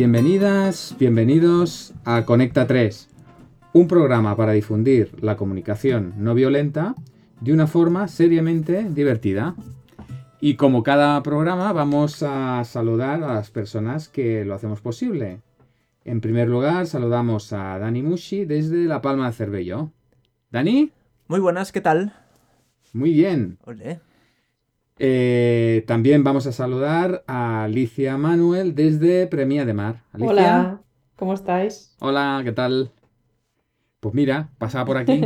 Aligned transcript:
Bienvenidas, 0.00 0.96
bienvenidos 0.98 1.92
a 2.06 2.24
Conecta 2.24 2.66
3, 2.66 3.10
un 3.74 3.86
programa 3.86 4.34
para 4.34 4.52
difundir 4.52 5.12
la 5.22 5.36
comunicación 5.36 6.14
no 6.16 6.32
violenta 6.32 6.94
de 7.42 7.52
una 7.52 7.66
forma 7.66 8.08
seriamente 8.08 8.88
divertida. 8.88 9.54
Y 10.40 10.54
como 10.54 10.82
cada 10.82 11.22
programa 11.22 11.74
vamos 11.74 12.22
a 12.22 12.64
saludar 12.64 13.22
a 13.22 13.34
las 13.34 13.50
personas 13.50 14.08
que 14.08 14.42
lo 14.46 14.54
hacemos 14.54 14.80
posible. 14.80 15.42
En 16.06 16.22
primer 16.22 16.48
lugar 16.48 16.86
saludamos 16.86 17.52
a 17.52 17.78
Dani 17.78 18.00
Mushi 18.00 18.46
desde 18.46 18.86
La 18.86 19.02
Palma 19.02 19.26
de 19.26 19.34
Cervello. 19.34 19.90
¿Dani? 20.50 20.92
Muy 21.28 21.40
buenas, 21.40 21.72
¿qué 21.72 21.82
tal? 21.82 22.14
Muy 22.94 23.12
bien. 23.12 23.58
Olé. 23.66 24.00
Eh, 25.02 25.82
también 25.86 26.22
vamos 26.22 26.46
a 26.46 26.52
saludar 26.52 27.24
a 27.26 27.64
Alicia 27.64 28.18
Manuel 28.18 28.74
desde 28.74 29.26
Premia 29.26 29.64
de 29.64 29.72
Mar. 29.72 30.02
Alicia. 30.12 30.30
Hola, 30.30 30.82
¿cómo 31.16 31.32
estáis? 31.32 31.96
Hola, 32.00 32.42
¿qué 32.44 32.52
tal? 32.52 32.92
Pues 34.00 34.14
mira, 34.14 34.50
pasaba 34.58 34.84
por 34.84 34.98
aquí. 34.98 35.18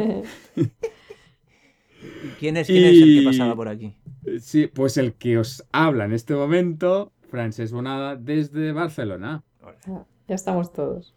¿Quién 2.38 2.56
es, 2.56 2.68
quién 2.68 2.84
es 2.84 3.02
el 3.02 3.18
que 3.18 3.24
pasaba 3.26 3.56
por 3.56 3.66
aquí? 3.66 3.96
Sí, 4.38 4.68
pues 4.68 4.96
el 4.96 5.14
que 5.14 5.38
os 5.38 5.64
habla 5.72 6.04
en 6.04 6.12
este 6.12 6.36
momento, 6.36 7.10
Francesc 7.28 7.72
Bonada, 7.72 8.14
desde 8.14 8.70
Barcelona. 8.70 9.42
Ya 10.28 10.36
estamos 10.36 10.72
todos. 10.72 11.16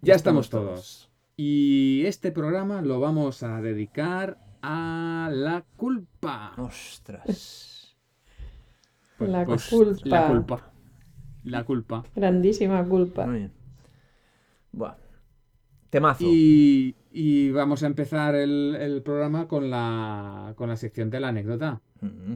Ya 0.00 0.14
estamos 0.14 0.48
todos. 0.48 1.10
Y 1.36 2.04
este 2.06 2.30
programa 2.30 2.82
lo 2.82 3.00
vamos 3.00 3.42
a 3.42 3.60
dedicar 3.60 4.38
a 4.64 5.30
la 5.30 5.64
culpa. 5.76 6.54
Ostras. 6.56 7.96
Pues- 9.18 9.30
La 9.30 9.44
pues, 9.44 9.68
culpa. 9.68 10.08
La 10.08 10.26
culpa. 10.28 10.72
La 11.44 11.64
culpa. 11.64 12.04
Grandísima 12.16 12.84
culpa. 12.84 13.26
Muy 13.26 13.38
bien. 13.38 13.52
Buah. 14.72 14.96
Temazo. 15.90 16.24
Y, 16.26 16.96
y 17.12 17.50
vamos 17.50 17.82
a 17.82 17.86
empezar 17.86 18.34
el, 18.34 18.76
el 18.80 19.02
programa 19.02 19.46
con 19.46 19.70
la, 19.70 20.54
con 20.56 20.68
la 20.68 20.76
sección 20.76 21.10
de 21.10 21.20
la 21.20 21.28
anécdota. 21.28 21.80
Mm. 22.00 22.34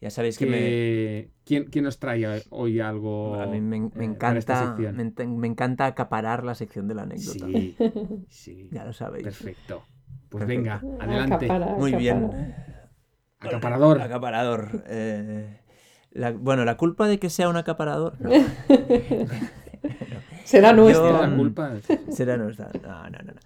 Ya 0.00 0.10
sabéis 0.10 0.36
que 0.36 0.46
me, 0.46 1.30
¿quién, 1.44 1.64
quién 1.64 1.84
nos 1.84 1.98
trae 1.98 2.42
hoy 2.50 2.80
algo? 2.80 3.40
a 3.40 3.46
mí 3.46 3.62
me, 3.62 3.80
me 3.80 4.04
eh, 4.04 4.08
encanta, 4.08 4.76
me, 4.76 5.46
encanta 5.46 5.86
acaparar 5.86 6.44
la 6.44 6.54
sección 6.54 6.86
de 6.86 6.94
la 6.94 7.02
anécdota. 7.02 7.46
Sí, 7.46 7.76
sí. 8.28 8.68
Ya 8.72 8.84
lo 8.84 8.92
sabéis. 8.92 9.24
Perfecto. 9.24 9.82
Pues 10.28 10.46
venga, 10.46 10.80
adelante. 11.00 11.46
Acapara, 11.46 11.74
Muy 11.76 11.94
bien. 11.94 12.24
acapara. 12.24 12.64
Acaparador. 13.40 14.00
Acaparador. 14.02 14.82
eh, 14.86 15.60
la- 16.12 16.32
bueno, 16.32 16.64
la 16.64 16.76
culpa 16.76 17.06
de 17.08 17.18
que 17.18 17.28
sea 17.30 17.48
un 17.48 17.56
acaparador 17.56 18.14
no, 18.20 18.30
Será 20.44 20.70
Yo- 20.70 20.76
nuestra. 20.76 21.28
La 21.28 21.36
culpa. 21.36 21.72
será 22.10 22.36
nuestra. 22.36 22.70
No, 22.82 23.02
no, 23.10 23.18
no. 23.18 23.32
no. 23.32 23.40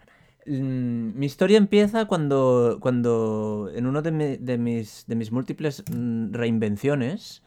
Mm, 0.47 1.19
Mi 1.19 1.27
historia 1.27 1.59
empieza 1.59 2.07
cuando, 2.07 2.79
cuando 2.81 3.71
en 3.75 3.87
uno 3.87 4.03
de, 4.03 4.11
mi- 4.13 4.37
de 4.37 4.59
mis, 4.59 5.05
de 5.07 5.15
mis 5.17 5.33
múltiples 5.33 5.85
mm, 5.95 6.33
reinvenciones, 6.33 7.43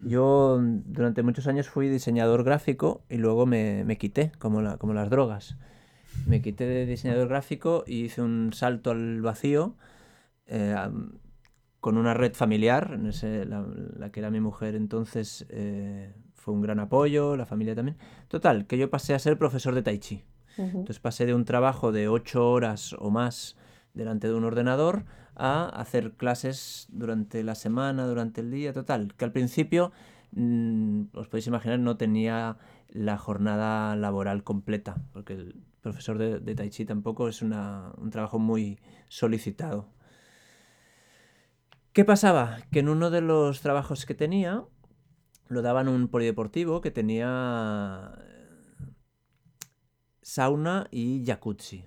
yo 0.00 0.58
durante 0.60 1.22
muchos 1.22 1.46
años 1.46 1.68
fui 1.68 1.88
diseñador 1.88 2.42
gráfico 2.44 3.02
y 3.10 3.16
luego 3.18 3.46
me, 3.46 3.84
me 3.84 3.96
quité, 3.98 4.32
como, 4.38 4.60
la- 4.62 4.76
como 4.78 4.92
las 4.94 5.10
drogas. 5.10 5.56
Me 6.26 6.40
quité 6.42 6.66
de 6.66 6.86
diseñador 6.86 7.28
gráfico 7.28 7.84
y 7.86 8.04
hice 8.04 8.22
un 8.22 8.52
salto 8.52 8.90
al 8.90 9.20
vacío 9.22 9.76
eh, 10.46 10.74
con 11.80 11.96
una 11.96 12.12
red 12.14 12.34
familiar, 12.34 12.92
en 12.94 13.06
ese- 13.06 13.44
la, 13.46 13.66
la 13.96 14.10
que 14.12 14.20
era 14.20 14.30
mi 14.30 14.40
mujer 14.40 14.74
entonces 14.74 15.46
eh, 15.48 16.12
fue 16.34 16.52
un 16.54 16.60
gran 16.60 16.78
apoyo, 16.78 17.36
la 17.36 17.46
familia 17.46 17.74
también. 17.74 17.96
Total, 18.28 18.66
que 18.66 18.76
yo 18.78 18.90
pasé 18.90 19.14
a 19.14 19.18
ser 19.18 19.38
profesor 19.38 19.74
de 19.74 19.82
tai 19.82 19.98
chi. 19.98 20.24
Entonces 20.80 20.98
pasé 21.00 21.24
de 21.26 21.34
un 21.34 21.44
trabajo 21.44 21.90
de 21.92 22.08
ocho 22.08 22.50
horas 22.50 22.94
o 22.98 23.10
más 23.10 23.56
delante 23.94 24.28
de 24.28 24.34
un 24.34 24.44
ordenador 24.44 25.04
a 25.36 25.68
hacer 25.68 26.12
clases 26.12 26.86
durante 26.90 27.42
la 27.44 27.54
semana, 27.54 28.06
durante 28.06 28.40
el 28.42 28.50
día, 28.50 28.72
total. 28.74 29.14
Que 29.16 29.24
al 29.24 29.32
principio, 29.32 29.90
mm, 30.32 31.02
os 31.14 31.28
podéis 31.28 31.46
imaginar, 31.46 31.78
no 31.78 31.96
tenía 31.96 32.56
la 32.90 33.16
jornada 33.18 33.94
laboral 33.96 34.42
completa, 34.44 34.96
porque 35.12 35.34
el 35.34 35.62
profesor 35.80 36.18
de, 36.18 36.40
de 36.40 36.54
Tai 36.54 36.68
Chi 36.70 36.84
tampoco 36.84 37.28
es 37.28 37.40
una- 37.42 37.92
un 37.98 38.10
trabajo 38.10 38.38
muy 38.38 38.78
solicitado. 39.08 39.88
¿Qué 41.92 42.04
pasaba? 42.04 42.58
Que 42.70 42.80
en 42.80 42.88
uno 42.88 43.10
de 43.10 43.20
los 43.20 43.60
trabajos 43.62 44.06
que 44.06 44.14
tenía, 44.14 44.64
lo 45.48 45.62
daban 45.62 45.88
un 45.88 46.08
polideportivo 46.08 46.80
que 46.80 46.90
tenía 46.90 48.12
sauna 50.22 50.86
y 50.90 51.24
jacuzzi. 51.26 51.84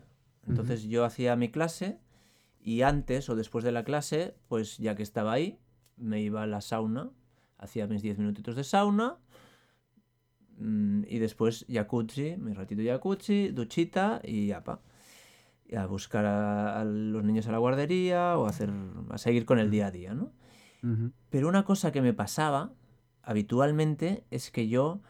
Entonces 0.47 0.83
yo 0.83 1.05
hacía 1.05 1.35
mi 1.35 1.49
clase 1.49 1.99
y 2.59 2.81
antes 2.81 3.29
o 3.29 3.35
después 3.35 3.63
de 3.63 3.71
la 3.71 3.83
clase, 3.83 4.35
pues 4.47 4.77
ya 4.77 4.95
que 4.95 5.03
estaba 5.03 5.31
ahí, 5.33 5.59
me 5.95 6.21
iba 6.21 6.43
a 6.43 6.47
la 6.47 6.59
sauna, 6.61 7.11
hacía 7.57 7.87
mis 7.87 8.01
10 8.01 8.17
minutitos 8.17 8.55
de 8.55 8.63
sauna 8.65 9.17
y 10.59 11.19
después 11.19 11.65
jacuzzi, 11.69 12.37
mi 12.37 12.53
ratito 12.53 12.81
jacuzzi, 12.83 13.49
duchita 13.49 14.21
y 14.23 14.51
apa. 14.51 14.81
Y 15.65 15.75
a 15.75 15.85
buscar 15.87 16.25
a, 16.25 16.79
a 16.79 16.85
los 16.85 17.23
niños 17.23 17.47
a 17.47 17.51
la 17.51 17.57
guardería 17.57 18.37
o 18.37 18.45
a, 18.45 18.49
hacer, 18.49 18.71
a 19.09 19.17
seguir 19.17 19.45
con 19.45 19.59
el 19.59 19.71
día 19.71 19.87
a 19.87 19.91
día, 19.91 20.13
¿no? 20.13 20.31
Pero 21.29 21.47
una 21.47 21.63
cosa 21.63 21.93
que 21.93 22.01
me 22.01 22.13
pasaba 22.13 22.73
habitualmente 23.21 24.25
es 24.31 24.51
que 24.51 24.67
yo, 24.67 25.01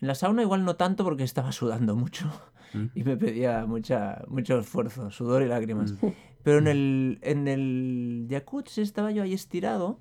en 0.00 0.06
la 0.06 0.14
sauna 0.14 0.42
igual 0.42 0.64
no 0.64 0.76
tanto 0.76 1.02
porque 1.02 1.24
estaba 1.24 1.50
sudando 1.52 1.96
mucho 1.96 2.30
Mm. 2.72 2.86
y 2.94 3.04
me 3.04 3.16
pedía 3.16 3.66
mucha, 3.66 4.22
mucho 4.28 4.58
esfuerzo, 4.58 5.10
sudor 5.10 5.42
y 5.42 5.46
lágrimas. 5.46 5.92
Mm. 5.92 6.06
Pero 6.42 6.58
en 6.58 6.68
el, 6.68 7.18
en 7.22 7.48
el 7.48 8.26
jacuzzi 8.30 8.82
estaba 8.82 9.10
yo 9.10 9.22
ahí 9.22 9.32
estirado 9.32 10.00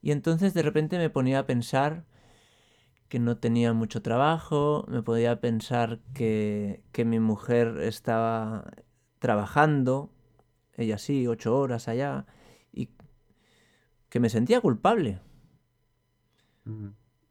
y 0.00 0.10
entonces 0.10 0.54
de 0.54 0.62
repente 0.62 0.98
me 0.98 1.10
ponía 1.10 1.40
a 1.40 1.46
pensar 1.46 2.04
que 3.12 3.18
no 3.18 3.36
tenía 3.36 3.74
mucho 3.74 4.00
trabajo, 4.00 4.86
me 4.88 5.02
podía 5.02 5.38
pensar 5.38 5.98
que, 6.14 6.82
que 6.92 7.04
mi 7.04 7.20
mujer 7.20 7.76
estaba 7.82 8.72
trabajando, 9.18 10.08
ella 10.78 10.96
sí, 10.96 11.26
ocho 11.26 11.58
horas 11.58 11.88
allá, 11.88 12.24
y 12.72 12.88
que 14.08 14.18
me 14.18 14.30
sentía 14.30 14.62
culpable. 14.62 15.20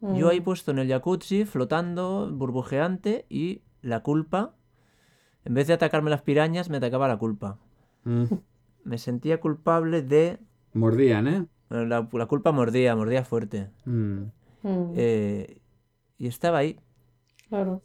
Yo 0.02 0.30
ahí 0.30 0.40
Mm. 0.40 0.44
puesto 0.44 0.70
en 0.70 0.78
el 0.78 0.88
jacuzzi, 0.88 1.46
flotando, 1.46 2.30
burbujeante, 2.32 3.26
y 3.28 3.64
la 3.82 4.04
culpa, 4.04 4.54
en 5.46 5.56
vez 5.56 5.66
de 5.66 5.74
atacarme 5.74 6.12
las 6.12 6.22
pirañas, 6.22 6.70
me 6.70 6.78
atacaba 6.78 7.08
la 7.08 7.18
culpa. 7.18 7.58
Mm. 8.04 8.26
Me 8.84 9.00
sentía 9.00 9.40
culpable 9.40 10.04
de... 10.04 10.38
Mordían, 10.74 11.28
¿eh? 11.28 11.48
La, 11.70 12.08
la 12.12 12.26
culpa 12.28 12.52
mordía, 12.52 12.96
mordía 12.96 13.26
fuerte. 13.26 13.72
Mm, 13.86 14.26
Eh, 14.64 15.61
y 16.22 16.28
estaba 16.28 16.60
ahí. 16.60 16.78
Claro. 17.50 17.82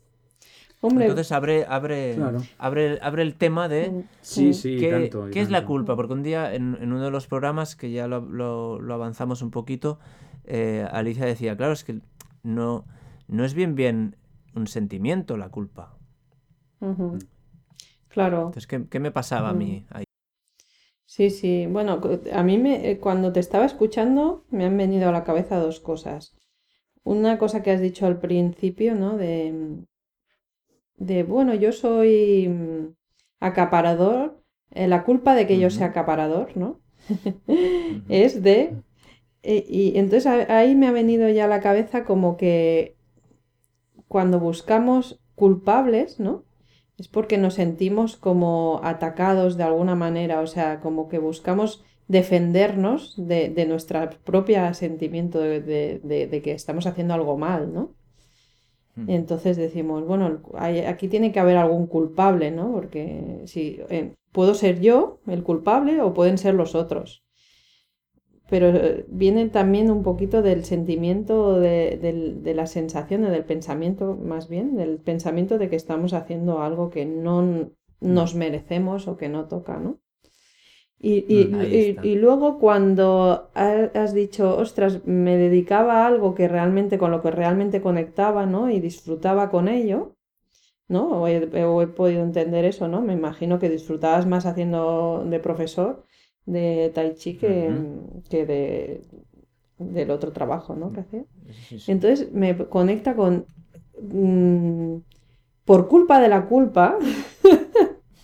Hombre, 0.82 1.06
Entonces 1.06 1.32
abre, 1.32 1.64
abre, 1.68 2.14
Claro. 2.14 2.42
abre, 2.58 2.98
abre 3.02 3.22
el 3.22 3.34
tema 3.34 3.68
de... 3.68 4.04
Sí, 4.22 4.52
sí, 4.54 4.76
¿Qué, 4.78 4.90
tanto. 4.90 5.28
qué 5.32 5.40
es 5.40 5.50
la 5.50 5.64
culpa? 5.64 5.96
Porque 5.96 6.12
un 6.12 6.22
día 6.22 6.54
en, 6.54 6.76
en 6.80 6.92
uno 6.92 7.02
de 7.04 7.10
los 7.10 7.26
programas, 7.26 7.76
que 7.76 7.90
ya 7.90 8.06
lo, 8.08 8.20
lo- 8.20 8.80
lo 8.80 8.94
avanzamos 8.94 9.42
un 9.42 9.50
poquito, 9.50 9.98
eh, 10.44 10.86
Alicia 10.90 11.24
decía, 11.24 11.56
claro, 11.56 11.72
es 11.72 11.84
que 11.84 12.00
no, 12.42 12.84
no 13.28 13.44
es 13.44 13.54
bien 13.54 13.74
bien 13.74 14.16
un 14.54 14.66
sentimiento 14.66 15.36
la 15.36 15.48
culpa. 15.50 15.96
Claro. 18.08 18.38
Entonces, 18.48 18.66
¿qué, 18.66 18.86
qué 18.88 19.00
me 19.00 19.10
pasaba 19.10 19.50
a 19.50 19.54
mí 19.54 19.84
ahí? 19.90 20.04
Sí, 21.04 21.30
sí. 21.30 21.66
Bueno, 21.66 22.00
a 22.32 22.42
mí 22.42 22.58
me, 22.58 22.90
eh, 22.90 23.00
cuando 23.00 23.32
te 23.32 23.40
estaba 23.40 23.64
escuchando 23.64 24.44
me 24.50 24.66
han 24.66 24.76
venido 24.76 25.08
a 25.08 25.12
la 25.12 25.24
cabeza 25.24 25.58
dos 25.58 25.80
cosas. 25.80 26.36
Una 27.12 27.38
cosa 27.38 27.62
que 27.62 27.70
has 27.70 27.80
dicho 27.80 28.04
al 28.04 28.18
principio, 28.20 28.94
¿no? 28.94 29.16
De, 29.16 29.34
de 30.96 31.22
bueno, 31.22 31.54
yo 31.54 31.72
soy 31.72 32.48
mm, 32.48 32.94
acaparador. 33.40 34.42
eh, 34.72 34.88
la 34.88 35.04
culpa 35.04 35.34
de 35.34 35.46
que 35.46 35.58
yo 35.58 35.70
sea 35.70 35.88
acaparador, 35.88 36.56
¿no? 36.56 36.80
Es 38.08 38.42
de... 38.42 38.74
eh, 39.42 39.64
y 39.68 39.98
entonces 39.98 40.26
ahí 40.26 40.74
me 40.76 40.88
ha 40.88 40.92
venido 40.92 41.28
ya 41.30 41.46
a 41.46 41.48
la 41.48 41.60
cabeza 41.60 42.04
como 42.04 42.36
que 42.36 42.96
cuando 44.08 44.38
buscamos 44.40 45.20
culpables, 45.34 46.20
¿no? 46.20 46.44
Es 46.98 47.08
porque 47.08 47.38
nos 47.38 47.54
sentimos 47.54 48.16
como 48.16 48.80
atacados 48.82 49.56
de 49.56 49.64
alguna 49.64 49.94
manera, 49.94 50.40
o 50.40 50.46
sea, 50.46 50.80
como 50.80 51.08
que 51.08 51.18
buscamos 51.18 51.84
defendernos 52.08 53.14
de, 53.16 53.48
de 53.50 53.66
nuestro 53.66 54.08
propio 54.24 54.72
sentimiento 54.74 55.40
de, 55.40 55.60
de- 55.60 56.42
que 56.42 56.52
estamos 56.52 56.86
haciendo 56.86 57.14
algo 57.14 57.36
mal, 57.38 57.72
¿no? 57.72 57.94
Ujú. 58.96 59.06
Entonces 59.12 59.56
decimos, 59.56 60.04
bueno, 60.06 60.42
hay- 60.54 60.80
aquí 60.80 61.08
tiene 61.08 61.32
que 61.32 61.40
haber 61.40 61.56
algún 61.56 61.86
culpable, 61.86 62.50
¿no? 62.50 62.72
Porque 62.72 63.42
si 63.46 63.80
eh, 63.88 64.12
puedo 64.32 64.54
ser 64.54 64.80
yo 64.80 65.20
el 65.26 65.42
culpable 65.42 66.00
o 66.02 66.12
pueden 66.14 66.36
ser 66.38 66.54
los 66.54 66.74
otros. 66.74 67.22
pero 68.48 68.68
eh, 68.68 69.04
viene 69.08 69.48
también 69.48 69.90
un 69.90 70.02
poquito 70.02 70.42
del 70.42 70.64
sentimiento, 70.64 71.58
de, 71.60 71.98
la 72.54 72.66
sensación, 72.66 73.24
o 73.24 73.30
del 73.30 73.44
pensamiento 73.44 74.14
más 74.16 74.48
bien, 74.48 74.76
del 74.76 74.98
pensamiento 74.98 75.58
de 75.58 75.68
que 75.70 75.76
estamos 75.76 76.12
haciendo 76.12 76.60
algo 76.62 76.90
que 76.90 77.04
no 77.06 77.70
nos 78.00 78.34
merecemos 78.34 79.08
o 79.08 79.16
que 79.16 79.28
no 79.28 79.46
toca, 79.48 79.78
¿no? 79.78 79.98
Y, 80.98 81.24
y- 81.28 81.50
Mm, 81.52 81.62
y- 82.02 82.14
luego 82.16 82.58
cuando 82.58 83.50
ha- 83.54 83.90
has 83.94 84.14
dicho, 84.14 84.56
ostras, 84.56 85.06
me 85.06 85.36
dedicaba 85.36 86.02
a 86.04 86.06
algo 86.06 86.34
que 86.34 86.48
realmente, 86.48 86.98
con 86.98 87.10
lo 87.10 87.22
que 87.22 87.30
realmente 87.30 87.80
conectaba, 87.82 88.46
¿no? 88.46 88.70
Y 88.70 88.80
disfrutaba 88.80 89.50
con 89.50 89.68
ello, 89.68 90.16
¿no? 90.88 91.22
O 91.22 91.28
he, 91.28 91.64
o 91.64 91.82
he 91.82 91.86
podido 91.88 92.22
entender 92.22 92.64
eso, 92.64 92.88
¿no? 92.88 93.02
Me 93.02 93.14
imagino 93.14 93.58
que 93.58 93.70
disfrutabas 93.70 94.26
más 94.26 94.46
haciendo 94.46 95.24
de 95.26 95.40
profesor 95.40 96.04
de 96.46 96.90
Tai 96.94 97.14
Chi 97.14 97.36
que, 97.38 97.70
que 98.30 98.46
de, 98.46 99.02
del 99.78 100.10
otro 100.10 100.32
trabajo, 100.32 100.74
¿no? 100.76 100.92
que 100.92 101.00
hacía. 101.00 101.24
Sí, 101.68 101.78
sí. 101.78 101.92
Entonces 101.92 102.32
me 102.32 102.56
conecta 102.68 103.16
con, 103.16 103.46
mm, 104.02 104.96
por 105.64 105.88
culpa 105.88 106.20
de 106.20 106.28
la 106.28 106.46
culpa, 106.46 106.98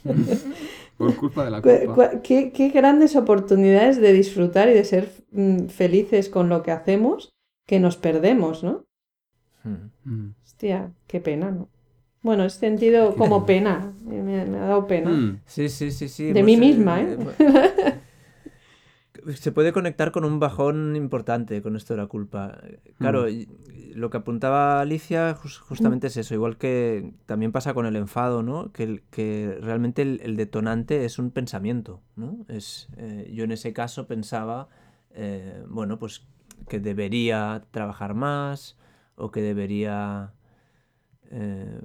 Por 0.96 1.16
culpa 1.16 1.44
de 1.44 1.50
la 1.50 1.62
cu- 1.62 1.68
culpa. 1.86 2.10
cu- 2.10 2.20
qué, 2.22 2.52
qué 2.52 2.68
grandes 2.68 3.16
oportunidades 3.16 4.00
de 4.00 4.12
disfrutar 4.12 4.68
y 4.68 4.74
de 4.74 4.84
ser 4.84 5.10
mm, 5.32 5.66
felices 5.66 6.28
con 6.28 6.48
lo 6.48 6.62
que 6.62 6.70
hacemos 6.70 7.30
que 7.66 7.80
nos 7.80 7.96
perdemos, 7.96 8.62
¿no? 8.62 8.84
Mm. 9.64 9.90
Mm. 10.10 10.34
Hostia, 10.44 10.92
qué 11.06 11.20
pena, 11.20 11.50
¿no? 11.50 11.68
Bueno, 12.22 12.44
he 12.44 12.50
sentido 12.50 13.16
como 13.16 13.46
pena, 13.46 13.92
me, 14.04 14.22
me 14.22 14.58
ha 14.58 14.66
dado 14.66 14.86
pena. 14.86 15.10
Mm. 15.10 15.40
Sí, 15.46 15.68
sí, 15.68 15.90
sí, 15.90 16.08
sí. 16.08 16.26
De 16.26 16.34
pues, 16.34 16.44
mí 16.44 16.56
misma, 16.56 17.00
¿eh? 17.00 17.16
bu- 17.16 17.71
Se 19.36 19.52
puede 19.52 19.72
conectar 19.72 20.10
con 20.10 20.24
un 20.24 20.40
bajón 20.40 20.96
importante 20.96 21.62
con 21.62 21.76
esto 21.76 21.94
de 21.94 22.00
la 22.00 22.06
culpa. 22.08 22.58
Claro, 22.98 23.26
Mm. 23.26 23.94
lo 23.94 24.10
que 24.10 24.16
apuntaba 24.16 24.80
Alicia 24.80 25.34
jus- 25.36 25.58
justamente 25.60 26.08
es 26.08 26.16
eso, 26.16 26.34
igual 26.34 26.56
que 26.56 27.12
también 27.26 27.52
pasa 27.52 27.72
con 27.74 27.86
el 27.86 27.94
enfado, 27.96 28.42
¿no? 28.42 28.72
Que, 28.72 29.02
que 29.10 29.58
realmente 29.60 30.02
el, 30.02 30.20
el 30.24 30.36
detonante 30.36 31.04
es 31.04 31.19
un 31.19 31.30
pensamiento, 31.30 32.00
¿no? 32.16 32.44
Es, 32.48 32.88
eh, 32.96 33.30
yo 33.34 33.44
en 33.44 33.52
ese 33.52 33.72
caso 33.72 34.06
pensaba, 34.06 34.69
eh, 35.10 35.62
bueno, 35.69 35.98
pues 35.98 36.26
que 36.69 36.80
debería 36.80 37.64
trabajar 37.70 38.14
más 38.14 38.76
o 39.16 39.30
que 39.30 39.42
debería 39.42 40.32
eh, 41.30 41.80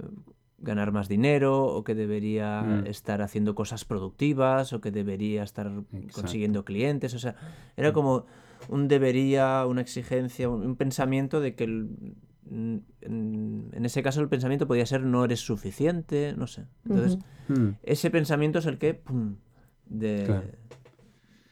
ganar 0.60 0.92
más 0.92 1.08
dinero 1.08 1.66
o 1.66 1.84
que 1.84 1.94
debería 1.96 2.62
Mm. 2.64 2.88
estar 2.88 3.22
haciendo 3.22 3.54
cosas 3.56 3.86
productivas 3.86 4.74
o 4.74 4.82
que 4.82 4.92
debería 4.92 5.44
estar 5.44 5.68
Exacto. 5.68 6.22
consiguiendo 6.22 6.66
clientes. 6.66 7.14
O 7.14 7.20
sea, 7.20 7.36
era 7.76 7.94
como 7.94 8.26
un 8.70 8.88
debería, 8.88 9.66
una 9.68 9.82
exigencia, 9.82 10.50
un, 10.50 10.64
un 10.66 10.76
pensamiento 10.76 11.40
de 11.42 11.54
que 11.56 11.64
el- 11.66 12.16
en, 12.50 13.70
ese 13.84 14.02
caso 14.02 14.22
el 14.22 14.30
pensamiento 14.30 14.68
podía 14.68 14.86
ser 14.86 15.04
no 15.04 15.26
eres 15.26 15.42
suficiente, 15.42 16.34
no 16.38 16.48
sé. 16.48 16.66
Entonces. 16.86 17.18
Mm. 17.50 17.70
ese 17.84 18.10
pensamiento 18.10 18.60
es 18.60 18.66
el 18.66 18.78
que 18.78 18.94
pum, 18.94 19.36
de, 19.86 20.24
Claro. 20.26 20.48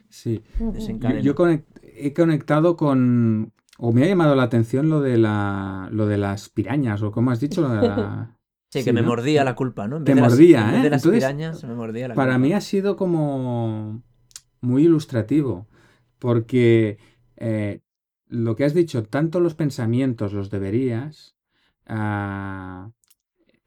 Sí. 0.10 0.42
Yo, 1.22 1.36
he 1.84 2.14
conectado 2.14 2.78
con. 2.78 3.52
O 3.78 3.92
me 3.92 4.04
ha 4.04 4.08
llamado 4.08 4.34
la 4.36 4.44
atención 4.44 4.90
lo 4.90 5.02
de 5.02 5.18
la. 5.18 5.90
lo 5.92 6.06
de 6.08 6.18
las 6.18 6.48
pirañas, 6.48 7.02
o 7.02 7.12
como 7.12 7.32
has 7.32 7.42
dicho, 7.42 7.62
lo 7.62 7.70
de 7.70 7.82
la. 7.88 8.32
Sí, 8.76 8.80
sí, 8.82 8.86
que 8.86 8.94
me 8.94 9.02
¿no? 9.02 9.08
mordía 9.08 9.44
la 9.44 9.56
culpa, 9.56 9.88
¿no? 9.88 9.98
En 9.98 10.04
Te 10.06 10.14
vez 10.14 10.22
las- 10.22 10.32
mordía, 10.32 10.62
en 10.62 10.72
vez 10.72 10.80
¿eh? 10.80 10.84
de 10.84 10.90
las 10.92 11.04
Entonces, 11.06 11.24
pirañas, 11.24 11.64
me 11.64 11.76
mordía 11.76 12.08
la 12.08 12.16
Para 12.16 12.34
culpa. 12.34 12.40
mí 12.48 12.54
ha 12.54 12.62
sido 12.62 12.96
como 12.96 14.02
muy 14.62 14.84
ilustrativo, 14.86 15.68
porque 16.20 16.98
eh, 17.38 17.82
lo 18.28 18.56
que 18.56 18.66
has 18.66 18.74
dicho, 18.74 19.04
tanto 19.04 19.40
los 19.40 19.54
pensamientos, 19.56 20.34
los 20.34 20.50
deberías, 20.50 21.36
ah, 21.86 22.90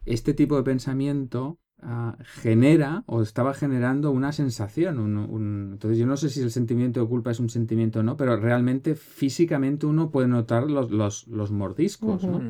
este 0.05 0.35
tipo 0.35 0.57
de 0.57 0.63
pensamiento 0.63 1.59
ah, 1.81 2.17
genera 2.25 3.05
o 3.07 3.23
estaba 3.23 3.55
generando 3.55 4.11
una 4.11 4.33
sensación. 4.33 4.99
un- 4.99 5.17
un- 5.19 5.71
entonces 5.75 5.97
yo 5.99 6.07
no 6.07 6.17
sé 6.17 6.29
si 6.29 6.41
el 6.41 6.51
sentimiento 6.51 7.01
de 7.01 7.07
culpa 7.07 7.31
es 7.31 7.39
un 7.39 7.51
sentimiento 7.51 8.01
o 8.01 8.03
no, 8.03 8.17
pero 8.17 8.37
realmente 8.37 8.97
físicamente 8.97 9.87
uno 9.87 10.11
puede 10.11 10.27
notar 10.27 10.69
los, 10.69 10.91
los, 10.91 11.29
los 11.29 11.53
mordiscos, 11.53 12.27
¿no? 12.27 12.43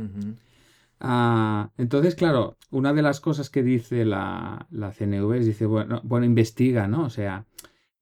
Ah, 1.01 1.71
entonces, 1.79 2.15
claro, 2.17 2.57
una 2.71 2.93
de 2.93 3.03
las 3.03 3.21
cosas 3.21 3.51
que 3.51 3.63
dice 3.63 4.05
la, 4.05 4.67
la 4.71 4.93
CNV 4.93 5.39
es, 5.39 5.47
dice, 5.47 5.67
bueno, 5.67 6.01
bueno, 6.05 6.27
investiga, 6.27 6.89
¿no? 6.89 7.05
O 7.05 7.11
sea, 7.11 7.47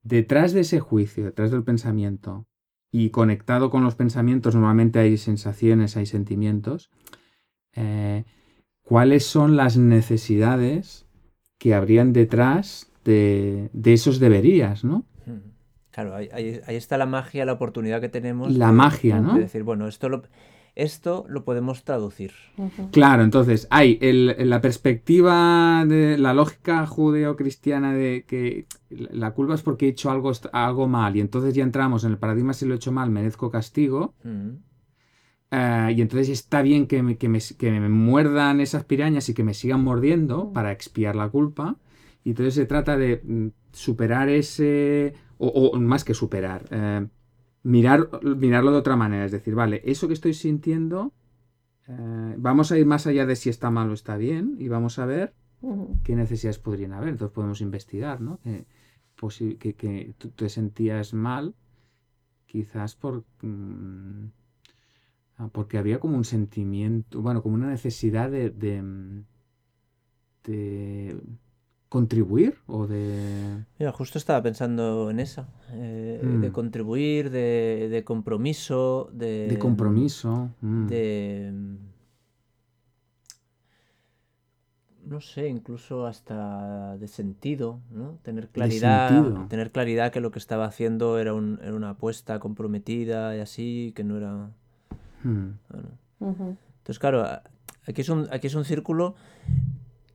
detrás 0.02 0.52
de 0.52 0.60
ese 0.60 0.80
juicio, 0.80 1.24
detrás 1.24 1.50
del 1.50 1.64
pensamiento, 1.64 2.46
y 2.90 3.10
conectado 3.10 3.70
con 3.70 3.84
los 3.84 3.96
pensamientos, 3.96 4.54
normalmente 4.54 4.98
hay 5.00 5.18
sensaciones, 5.18 5.96
hay 5.96 6.06
sentimientos, 6.06 6.90
eh, 7.74 8.24
¿cuáles 8.82 9.26
son 9.26 9.56
las 9.56 9.76
necesidades 9.76 11.06
que 11.58 11.74
habrían 11.74 12.12
detrás 12.12 12.90
de, 13.04 13.70
de 13.72 13.92
esos 13.92 14.20
deberías, 14.20 14.84
¿no? 14.84 15.04
Ujú. 15.26 15.40
Claro, 15.90 16.14
ahí, 16.14 16.28
ahí- 16.32 16.60
ahí 16.66 16.76
está 16.76 16.98
la 16.98 17.06
magia, 17.06 17.44
la 17.46 17.54
oportunidad 17.54 18.00
que 18.00 18.08
tenemos 18.10 18.58
La 18.58 18.66
de- 18.66 18.72
magia, 18.72 19.20
¿no? 19.20 19.34
de 19.34 19.40
decir, 19.40 19.62
bueno, 19.62 19.88
esto 19.88 20.08
lo, 20.08 20.22
esto 20.76 21.24
lo 21.28 21.44
podemos 21.44 21.82
traducir. 21.82 22.32
Claro, 22.92 23.22
entonces 23.24 23.66
hay 23.70 23.98
el- 24.00 24.36
la 24.48 24.60
perspectiva 24.60 25.84
de 25.86 26.16
la 26.18 26.32
lógica 26.32 26.86
judeo-cristiana 26.86 27.92
de 27.92 28.24
que 28.26 28.66
la 28.90 29.32
culpa 29.32 29.54
es 29.54 29.62
porque 29.62 29.86
he 29.86 29.88
hecho 29.90 30.10
algo, 30.10 30.30
algo 30.52 30.86
mal 30.86 31.16
y 31.16 31.20
entonces 31.20 31.54
ya 31.54 31.64
entramos 31.64 32.04
en 32.04 32.12
el 32.12 32.18
paradigma 32.18 32.52
si 32.52 32.64
lo 32.66 32.74
he 32.74 32.76
hecho 32.76 32.92
mal 32.92 33.10
merezco 33.10 33.50
castigo 33.50 34.14
Ujú. 34.24 34.58
eh, 35.50 35.94
y 35.96 36.00
entonces 36.02 36.28
está 36.28 36.62
bien 36.62 36.86
que 36.86 37.02
me, 37.02 37.16
que, 37.16 37.28
me, 37.28 37.40
que 37.58 37.70
me 37.70 37.88
muerdan 37.88 38.60
esas 38.60 38.84
pirañas 38.84 39.28
y 39.28 39.34
que 39.34 39.44
me 39.44 39.54
sigan 39.54 39.82
mordiendo 39.82 40.52
para 40.52 40.72
expiar 40.72 41.16
la 41.16 41.28
culpa 41.28 41.76
y 42.24 42.30
entonces 42.30 42.54
se 42.54 42.66
trata 42.66 42.96
de 42.96 43.20
mm, 43.24 43.48
superar 43.72 44.28
ese 44.28 45.14
o, 45.38 45.48
o 45.48 45.78
más 45.80 46.04
que 46.04 46.14
superar 46.14 46.64
eh, 46.70 47.06
mirar, 47.74 48.00
mirarlo 48.46 48.70
de 48.72 48.78
otra 48.78 48.96
manera 48.96 49.24
es 49.26 49.32
decir 49.32 49.54
vale 49.62 49.76
eso 49.84 50.06
que 50.08 50.14
estoy 50.14 50.34
sintiendo 50.34 50.98
eh, 51.88 52.34
vamos 52.38 52.72
a 52.72 52.78
ir 52.78 52.86
más 52.86 53.06
allá 53.06 53.26
de 53.26 53.36
si 53.36 53.48
está 53.50 53.70
mal 53.70 53.90
o 53.90 53.94
está 53.94 54.16
bien 54.16 54.44
y 54.58 54.68
vamos 54.68 54.98
a 54.98 55.06
ver 55.06 55.34
qué 56.04 56.14
necesidades 56.16 56.58
podrían 56.58 56.92
haber. 56.92 57.10
Entonces 57.10 57.34
podemos 57.34 57.60
investigar, 57.60 58.20
¿no? 58.20 58.38
Que, 58.44 58.66
posi- 59.18 59.58
que, 59.58 59.74
que 59.74 60.14
tú 60.18 60.30
te 60.30 60.48
sentías 60.48 61.14
mal, 61.14 61.54
quizás 62.46 62.96
por 62.96 63.24
mm, 63.42 64.26
ah, 65.38 65.48
porque 65.52 65.78
había 65.78 66.00
como 66.00 66.16
un 66.16 66.24
sentimiento, 66.24 67.22
bueno, 67.22 67.42
como 67.42 67.54
una 67.54 67.68
necesidad 67.70 68.30
de, 68.30 68.50
de, 68.50 68.82
mm, 68.82 69.24
de 70.44 71.16
contribuir 71.88 72.58
o 72.66 72.86
de... 72.86 73.64
Mira, 73.78 73.92
justo 73.92 74.18
estaba 74.18 74.42
pensando 74.42 75.10
en 75.10 75.20
eso, 75.20 75.46
eh, 75.70 76.20
Mm. 76.22 76.40
de 76.40 76.52
contribuir, 76.52 77.30
de, 77.30 77.88
de 77.90 78.04
compromiso, 78.04 79.08
de... 79.12 79.46
de 79.48 79.58
compromiso. 79.58 80.50
mm. 80.60 80.86
de... 80.88 81.52
No 85.04 85.20
sé, 85.20 85.46
incluso 85.48 86.04
hasta 86.04 86.96
de 86.98 87.06
sentido, 87.06 87.78
¿no? 87.92 88.18
Tener 88.24 88.48
claridad, 88.48 89.08
sentido. 89.08 89.46
tener 89.48 89.70
claridad 89.70 90.10
que 90.10 90.20
lo 90.20 90.32
que 90.32 90.40
estaba 90.40 90.64
haciendo 90.64 91.20
era, 91.20 91.32
un- 91.32 91.60
era 91.62 91.74
una 91.76 91.90
apuesta 91.90 92.40
comprometida 92.40 93.36
y 93.36 93.40
así, 93.40 93.92
que 93.94 94.02
no 94.02 94.16
era... 94.16 94.50
Mm. 95.22 95.50
bueno. 95.68 95.88
Entonces, 96.78 96.98
claro, 96.98 97.24
aquí 97.86 98.00
es 98.00 98.08
un, 98.08 98.26
aquí 98.32 98.48
es 98.48 98.54
un 98.56 98.64
círculo 98.64 99.14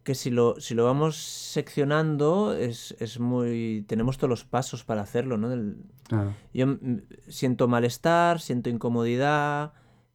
que 0.04 0.16
si 0.16 0.32
lo, 0.32 0.60
si 0.60 0.74
lo 0.74 0.84
vamos 0.86 1.16
seccionando 1.18 2.54
es, 2.56 2.96
es 3.00 3.20
muy... 3.20 3.86
Tenemos 3.88 4.18
todos 4.18 4.30
los 4.30 4.44
pasos 4.46 4.84
para 4.84 5.02
hacerlo, 5.02 5.38
¿no? 5.38 5.50
Del- 5.50 5.78
Claro. 6.08 6.34
yo 6.54 6.66
siento 7.30 7.70
malestar, 7.70 8.42
siento 8.42 8.70
incomodidad, 8.70 9.72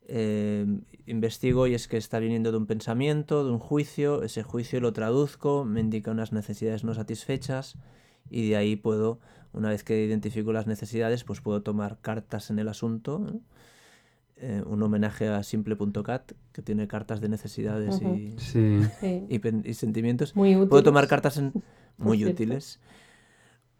eh, 0.08 0.66
investigo 1.06 1.66
y 1.66 1.74
es 1.74 1.88
que 1.88 1.96
está 1.96 2.18
viniendo 2.18 2.50
de 2.52 2.58
un 2.58 2.66
pensamiento, 2.66 3.44
de 3.44 3.50
un 3.52 3.58
juicio, 3.58 4.22
ese 4.22 4.42
juicio 4.42 4.80
lo 4.80 4.92
traduzco, 4.92 5.64
me 5.64 5.80
indica 5.80 6.10
unas 6.10 6.32
necesidades 6.32 6.84
no 6.84 6.92
satisfechas 6.92 7.76
y 8.28 8.50
de 8.50 8.56
ahí 8.56 8.76
puedo, 8.76 9.20
una 9.54 9.70
vez 9.70 9.84
que 9.84 10.04
identifico 10.04 10.52
las 10.52 10.66
necesidades, 10.66 11.24
pues 11.24 11.40
puedo 11.40 11.62
tomar 11.62 11.98
cartas 12.02 12.50
en 12.50 12.58
el 12.58 12.68
asunto. 12.68 13.18
¿no? 13.18 13.40
Eh, 14.38 14.62
un 14.66 14.82
homenaje 14.82 15.28
a 15.28 15.42
simple.cat, 15.42 16.32
que 16.52 16.60
tiene 16.60 16.86
cartas 16.86 17.20
de 17.22 17.28
necesidades 17.30 18.02
y, 18.02 18.34
Sí. 18.38 18.80
Sí. 19.00 19.26
y 19.30 19.38
pen- 19.38 19.62
y 19.64 19.72
sentimientos. 19.74 20.36
Muy 20.36 20.54
útil. 20.56 20.68
Puedo 20.68 20.82
tomar 20.82 21.08
cartas 21.08 21.38
en... 21.38 21.52
muy 21.96 22.22
útiles. 22.24 22.78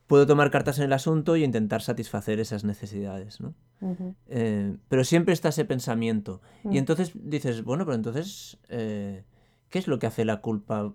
Puedo 0.06 0.25
tomar 0.26 0.50
cartas 0.50 0.78
en 0.78 0.84
el 0.84 0.92
asunto 0.94 1.36
y 1.36 1.44
intentar 1.44 1.82
satisfacer 1.82 2.40
esas 2.40 2.64
necesidades, 2.64 3.40
¿no? 3.40 3.54
Eh, 4.28 4.76
pero 4.88 5.04
siempre 5.04 5.34
está 5.34 5.48
ese 5.50 5.64
pensamiento. 5.66 6.40
Mm. 6.64 6.72
Y 6.72 6.78
entonces 6.78 7.12
dices, 7.14 7.62
bueno, 7.64 7.84
pero 7.84 7.96
entonces, 7.96 8.56
eh, 8.70 9.25
¿qué 9.68 9.78
es 9.78 9.88
lo 9.88 9.98
que 9.98 10.06
hace 10.06 10.25
la 10.25 10.40
culpa 10.40 10.94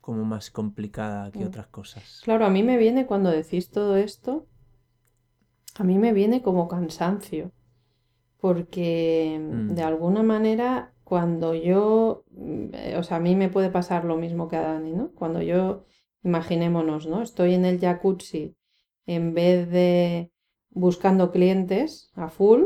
como 0.00 0.24
más 0.24 0.50
complicada 0.50 1.30
que 1.32 1.40
Mm. 1.40 1.48
otras 1.48 1.66
cosas? 1.66 2.20
Claro, 2.24 2.46
a 2.46 2.50
mí 2.50 2.62
me 2.62 2.78
viene 2.78 3.04
cuando 3.04 3.30
decís 3.30 3.68
todo 3.70 3.96
esto, 3.96 4.46
a 5.74 5.84
mí 5.84 5.98
me 5.98 6.12
viene 6.14 6.40
como 6.40 6.68
cansancio, 6.68 7.50
porque 8.46 9.38
Mm. 9.40 9.74
de 9.74 9.82
alguna 9.82 10.22
manera 10.22 10.92
cuando 11.02 11.48
yo, 11.54 12.22
mm, 12.30 12.64
eh, 12.74 12.96
o 12.98 13.02
sea, 13.02 13.16
a 13.18 13.20
mí 13.26 13.34
me 13.42 13.48
puede 13.48 13.70
pasar 13.70 14.04
lo 14.04 14.16
mismo 14.16 14.48
que 14.48 14.56
a 14.56 14.62
Dani, 14.62 14.92
¿no? 14.92 15.10
Cuando 15.18 15.40
yo, 15.42 15.84
imaginémonos, 16.24 17.06
¿no? 17.06 17.22
Estoy 17.22 17.54
en 17.54 17.64
el 17.64 17.80
jacuzzi 17.80 18.54
en 19.06 19.34
vez 19.34 19.68
de 19.70 20.30
buscando 20.70 21.30
clientes 21.32 22.10
a 22.14 22.28
full, 22.28 22.62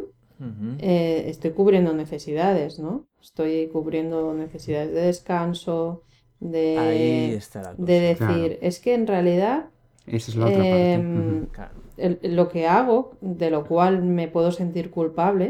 eh, 0.78 1.24
estoy 1.32 1.50
cubriendo 1.52 1.92
necesidades, 1.94 2.78
¿no? 2.78 3.06
Estoy 3.20 3.68
cubriendo 3.68 4.32
necesidades 4.34 4.92
de 4.94 5.02
descanso, 5.12 6.02
Ahí 6.42 6.50
de, 6.50 7.34
está 7.36 7.58
la 7.62 7.70
cosa. 7.74 7.82
de 7.88 8.00
decir, 8.00 8.48
Claro. 8.50 8.58
es 8.68 8.80
que 8.80 8.92
en 8.94 9.06
realidad 9.06 9.58
Esa 10.06 10.30
es 10.30 10.36
la 10.36 10.46
otra 10.46 10.58
parte. 10.58 10.94
em, 10.94 11.08
Ujú. 11.42 11.46
Claro. 11.52 11.74
el- 11.98 12.18
lo 12.38 12.48
que 12.48 12.66
hago, 12.66 12.98
de 13.20 13.50
lo 13.50 13.60
cual 13.70 14.02
me 14.02 14.26
puedo 14.28 14.50
sentir 14.52 14.90
culpable, 14.90 15.46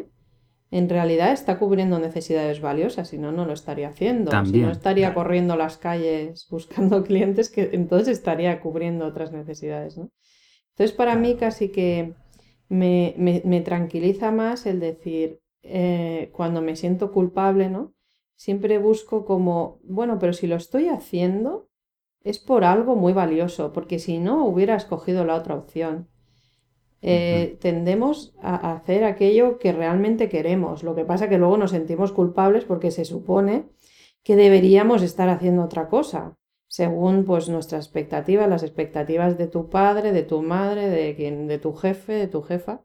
en 0.70 0.88
realidad 0.88 1.32
está 1.32 1.58
cubriendo 1.58 1.98
necesidades 1.98 2.60
valiosas, 2.60 3.08
si 3.08 3.18
no, 3.18 3.32
no 3.32 3.44
lo 3.46 3.52
estaría 3.52 3.88
haciendo. 3.88 4.44
Si 4.44 4.58
no 4.58 4.70
estaría 4.70 5.12
claro. 5.12 5.14
corriendo 5.14 5.56
las 5.56 5.78
calles 5.78 6.46
buscando 6.50 7.02
clientes, 7.08 7.50
que 7.50 7.70
entonces 7.72 8.18
estaría 8.18 8.60
cubriendo 8.60 9.06
otras 9.06 9.32
necesidades, 9.32 9.98
¿no? 9.98 10.10
Entonces, 10.70 10.96
para 10.96 11.16
mí 11.16 11.36
casi 11.36 11.70
que 11.70 12.14
me, 12.68 13.14
me- 13.18 13.42
me 13.44 13.60
tranquiliza 13.60 14.30
más 14.32 14.66
el 14.66 14.80
decir, 14.80 15.40
eh, 15.62 16.30
cuando 16.32 16.62
me 16.62 16.76
siento 16.76 17.12
culpable, 17.12 17.68
¿no? 17.70 17.94
Siempre 18.36 18.78
busco 18.78 19.24
como, 19.26 19.80
bueno, 19.84 20.18
pero 20.18 20.32
si 20.32 20.46
lo 20.46 20.56
estoy 20.56 20.88
haciendo, 20.88 21.68
es 22.22 22.38
por 22.38 22.64
algo 22.64 22.96
muy 22.96 23.12
valioso, 23.12 23.72
porque 23.72 23.98
si 23.98 24.18
no, 24.18 24.46
hubiera 24.46 24.76
escogido 24.76 25.24
la 25.24 25.36
otra 25.36 25.54
opción. 25.56 26.08
Eh, 27.02 27.57
Tendemos 27.61 28.35
a 28.42 28.73
hacer 28.73 29.04
aquello 29.04 29.59
que 29.59 29.73
realmente 29.73 30.28
queremos. 30.28 30.83
Lo 30.83 30.95
que 30.95 31.04
pasa 31.04 31.28
que 31.28 31.38
luego 31.38 31.57
nos 31.57 31.71
sentimos 31.71 32.12
culpables 32.12 32.64
porque 32.64 32.90
se 32.90 33.04
supone 33.04 33.66
que 34.23 34.37
deberíamos 34.37 35.02
estar 35.02 35.28
haciendo 35.28 35.64
otra 35.64 35.88
cosa, 35.88 36.37
según 36.69 37.25
pues 37.25 37.49
nuestras 37.49 37.87
expectativas, 37.87 38.49
las 38.49 38.62
expectativas 38.62 39.38
de 39.38 39.47
tu 39.47 39.71
padre, 39.71 40.12
de 40.12 40.23
tu 40.23 40.42
madre, 40.42 40.88
de 40.88 41.16
quien, 41.16 41.49
de 41.49 41.59
tu 41.59 41.73
jefe, 41.73 42.12
de 42.12 42.28
tu 42.28 42.42
jefa. 42.42 42.83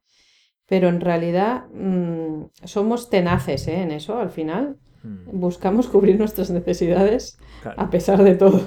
Pero 0.66 0.88
en 0.88 1.02
realidad 1.02 1.66
mm, 1.74 2.46
somos 2.64 3.10
tenaces, 3.10 3.68
¿eh? 3.68 3.82
en 3.82 3.92
eso, 3.92 4.18
al 4.18 4.32
final. 4.32 4.78
Mm, 5.04 5.40
Buscamos 5.40 5.88
cubrir 5.88 6.18
nuestras 6.18 6.50
necesidades 6.50 7.38
claro. 7.62 7.82
a 7.82 7.90
pesar 7.90 8.24
de 8.24 8.36
todo. 8.36 8.62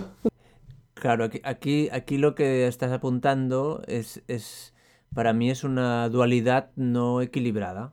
Claro, 0.95 1.25
aquí, 1.25 1.41
aquí, 1.45 1.89
aquí 1.91 2.19
lo 2.19 2.35
que 2.35 2.67
estás 2.67 2.93
apuntando 2.93 3.83
es, 3.87 4.23
es, 4.29 4.75
para 5.19 5.33
mí 5.33 5.51
es 5.51 5.65
una 5.65 6.09
dualidad 6.09 6.71
no 6.77 7.21
equilibrada. 7.23 7.93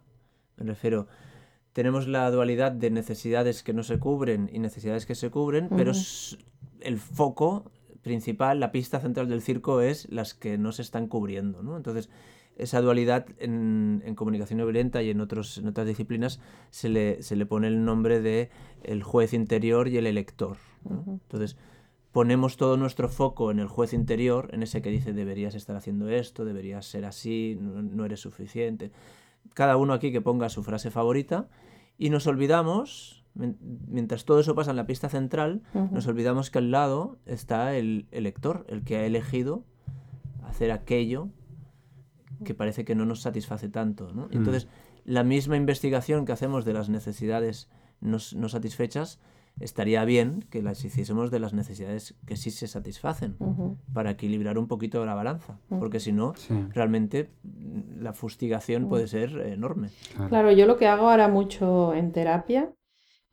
Me 0.58 0.66
refiero, 0.68 1.08
tenemos 1.74 2.08
la 2.08 2.30
dualidad 2.30 2.72
de 2.72 2.92
necesidades 2.92 3.64
que 3.64 3.74
no 3.74 3.82
se 3.82 3.98
cubren 3.98 4.48
y 4.54 4.60
necesidades 4.60 5.08
que 5.08 5.16
se 5.16 5.32
cubren, 5.32 5.70
pero 5.76 5.92
el 6.82 7.00
foco 7.00 7.72
principal, 8.04 8.60
la 8.60 8.72
pista 8.72 9.00
central 9.00 9.28
del 9.28 9.42
circo 9.42 9.82
es 9.82 10.08
las 10.12 10.36
que 10.36 10.60
no 10.60 10.72
se 10.72 10.84
están 10.84 11.08
cubriendo, 11.08 11.64
¿no? 11.64 11.78
Entonces, 11.78 12.12
esa 12.58 12.80
dualidad 12.80 13.26
en, 13.40 14.04
en 14.06 14.14
comunicación 14.14 14.60
no 14.60 14.66
violenta 14.66 15.02
y 15.02 15.10
en, 15.10 15.20
otros, 15.20 15.58
en 15.58 15.68
otras 15.68 15.88
disciplinas 15.88 16.40
se 16.70 16.90
le, 16.90 17.24
se 17.24 17.36
le 17.36 17.48
pone 17.48 17.66
el 17.66 17.84
nombre 17.84 18.22
de 18.22 18.52
el 18.84 19.02
juez 19.02 19.34
interior 19.34 19.88
y 19.88 19.98
el 19.98 20.06
elector. 20.06 20.58
Entonces, 20.88 21.58
ponemos 22.16 22.56
todo 22.56 22.78
nuestro 22.78 23.10
foco 23.10 23.52
en 23.52 23.60
el 23.60 23.68
juez 23.68 23.92
interior, 23.92 24.48
en 24.54 24.64
ese 24.64 24.82
que 24.82 24.90
dice 24.90 25.12
deberías 25.12 25.54
estar 25.54 25.76
haciendo 25.76 26.08
esto, 26.08 26.46
deberías 26.46 26.86
ser 26.86 27.04
así, 27.04 27.58
no, 27.60 27.82
no 27.82 28.06
eres 28.06 28.22
suficiente. 28.22 28.90
Cada 29.54 29.76
uno 29.76 29.92
aquí 29.92 30.14
que 30.14 30.22
ponga 30.22 30.48
su 30.48 30.64
frase 30.64 30.92
favorita 30.92 31.50
y 31.98 32.10
nos 32.10 32.26
olvidamos, 32.26 33.26
mien- 33.36 33.58
mientras 33.90 34.24
todo 34.24 34.40
eso 34.40 34.56
pasa 34.56 34.72
en 34.72 34.78
la 34.78 34.86
pista 34.88 35.10
central, 35.10 35.62
nos 35.92 36.08
olvidamos 36.08 36.52
que 36.52 36.60
al 36.60 36.72
lado 36.72 37.18
está 37.26 37.76
el 37.76 38.06
elector, 38.12 38.66
el 38.70 38.86
que 38.86 38.96
ha 38.96 39.06
elegido 39.06 39.66
hacer 40.46 40.72
aquello 40.72 41.28
que 42.46 42.54
parece 42.54 42.86
que 42.86 42.96
no 42.96 43.06
nos 43.06 43.24
satisface 43.24 43.68
tanto. 43.68 44.08
Mm. 44.14 44.28
Entonces, 44.38 44.70
la 45.04 45.26
misma 45.26 45.58
investigación 45.58 46.24
que 46.26 46.32
hacemos 46.32 46.64
de 46.64 46.72
las 46.72 46.88
necesidades 46.88 47.70
no 48.00 48.20
satisfechas, 48.48 49.20
estaría 49.60 50.04
bien 50.06 50.42
que 50.50 50.62
las 50.62 50.84
hiciésemos 50.84 51.32
de 51.32 51.40
las 51.40 51.54
necesidades 51.54 52.16
que 52.26 52.36
sí 52.36 52.52
se 52.52 52.68
satisfacen, 52.68 53.38
para 53.94 54.12
equilibrar 54.12 54.58
un 54.58 54.68
poquito 54.68 55.06
la 55.06 55.14
balanza, 55.16 55.60
Mm. 55.70 55.80
porque 55.80 56.00
si 56.00 56.12
no, 56.12 56.34
Sí, 56.36 56.54
realmente 56.74 57.30
mm, 57.44 58.02
la 58.02 58.14
fustigación 58.14 58.90
puede 58.90 59.08
ser 59.08 59.30
enorme. 59.40 59.90
claro. 60.14 60.30
Claro, 60.30 60.52
yo 60.52 60.66
lo 60.66 60.78
que 60.78 60.88
hago 60.88 61.10
ahora 61.10 61.28
mucho 61.28 61.94
en 61.94 62.12
terapia 62.12 62.74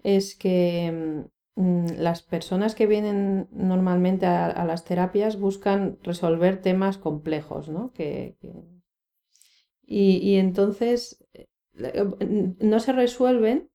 es 0.02 0.34
que 0.36 1.24
mm, 1.56 1.86
las 1.98 2.22
personas 2.22 2.74
que 2.74 2.86
vienen 2.86 3.48
normalmente 3.52 4.26
a, 4.26 4.46
a 4.46 4.64
las 4.64 4.84
terapias 4.84 5.38
buscan 5.38 5.98
resolver 6.02 6.60
temas 6.62 6.98
complejos, 6.98 7.68
¿no? 7.68 7.92
Que, 7.92 8.36
que- 8.40 8.52
Y, 9.84 10.16
y 10.18 10.36
entonces 10.36 11.22
eh, 11.34 11.46
eh, 11.78 12.54
no 12.60 12.78
se 12.80 12.92
resuelven 12.92 13.68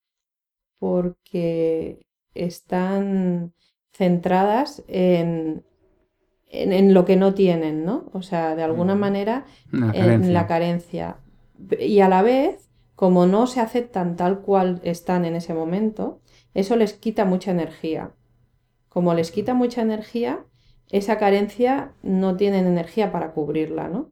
porque 0.79 2.06
están 2.45 3.53
centradas 3.93 4.83
en, 4.87 5.63
en, 6.47 6.73
en 6.73 6.93
lo 6.93 7.05
que 7.05 7.15
no 7.15 7.33
tienen, 7.33 7.85
¿no? 7.85 8.09
O 8.13 8.21
sea, 8.21 8.55
de 8.55 8.63
alguna 8.63 8.93
Ujú. 8.93 9.01
manera 9.01 9.45
en 9.93 10.33
la 10.33 10.47
carencia. 10.47 11.17
Y 11.79 11.99
a 12.01 12.09
la 12.09 12.21
vez, 12.21 12.69
como 12.95 13.25
no 13.25 13.47
se 13.47 13.59
aceptan 13.61 14.15
tal 14.15 14.41
cual 14.41 14.81
están 14.83 15.25
en 15.25 15.35
ese 15.35 15.53
momento, 15.53 16.21
eso 16.53 16.75
les 16.75 16.93
quita 16.93 17.25
mucha 17.25 17.51
energía. 17.51 18.11
Como 18.89 19.13
les 19.13 19.31
quita 19.31 19.53
mucha 19.53 19.81
energía, 19.81 20.45
esa 20.91 21.17
carencia 21.17 21.93
no 22.03 22.37
tienen 22.37 22.67
energía 22.67 23.11
para 23.11 23.31
cubrirla, 23.33 23.89
¿no? 23.89 24.11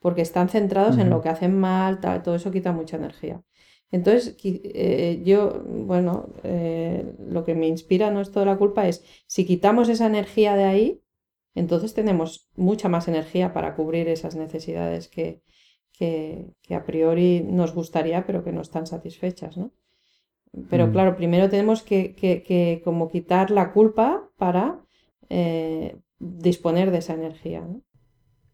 Porque 0.00 0.22
están 0.22 0.48
centrados 0.48 0.98
en 0.98 1.10
lo 1.10 1.20
que 1.22 1.28
hacen 1.28 1.58
mal, 1.58 2.00
tal, 2.00 2.22
todo 2.22 2.34
eso 2.34 2.50
quita 2.50 2.72
mucha 2.72 2.96
energía. 2.96 3.42
Entonces, 3.92 4.36
eh, 4.44 5.22
yo, 5.24 5.62
bueno, 5.64 6.28
eh, 6.42 7.14
lo 7.20 7.44
que 7.44 7.54
me 7.54 7.68
inspira 7.68 8.10
no 8.10 8.20
esto 8.20 8.40
de 8.40 8.46
la 8.46 8.58
culpa 8.58 8.88
es, 8.88 9.04
si 9.26 9.44
quitamos 9.46 9.88
esa 9.88 10.06
energía 10.06 10.56
de 10.56 10.64
ahí, 10.64 11.02
entonces 11.54 11.94
tenemos 11.94 12.50
mucha 12.56 12.88
más 12.88 13.08
energía 13.08 13.52
para 13.52 13.74
cubrir 13.76 14.08
esas 14.08 14.34
necesidades 14.36 15.08
que, 15.08 15.42
que, 15.92 16.46
que 16.62 16.74
a 16.74 16.84
priori 16.84 17.42
nos 17.42 17.74
gustaría, 17.74 18.26
pero 18.26 18.44
que 18.44 18.52
no 18.52 18.60
están 18.62 18.86
satisfechas, 18.86 19.56
¿no? 19.56 19.72
Pero 20.70 20.86
Mm. 20.86 20.92
claro, 20.92 21.16
primero 21.16 21.48
tenemos 21.50 21.82
que, 21.82 22.14
que- 22.14 22.42
que 22.42 22.80
como 22.84 23.08
quitar 23.08 23.50
la 23.50 23.72
culpa 23.72 24.30
para 24.38 24.64
eh, 25.28 25.96
disponer 26.18 26.90
de 26.90 26.98
esa 26.98 27.14
energía, 27.14 27.60
¿no? 27.60 27.82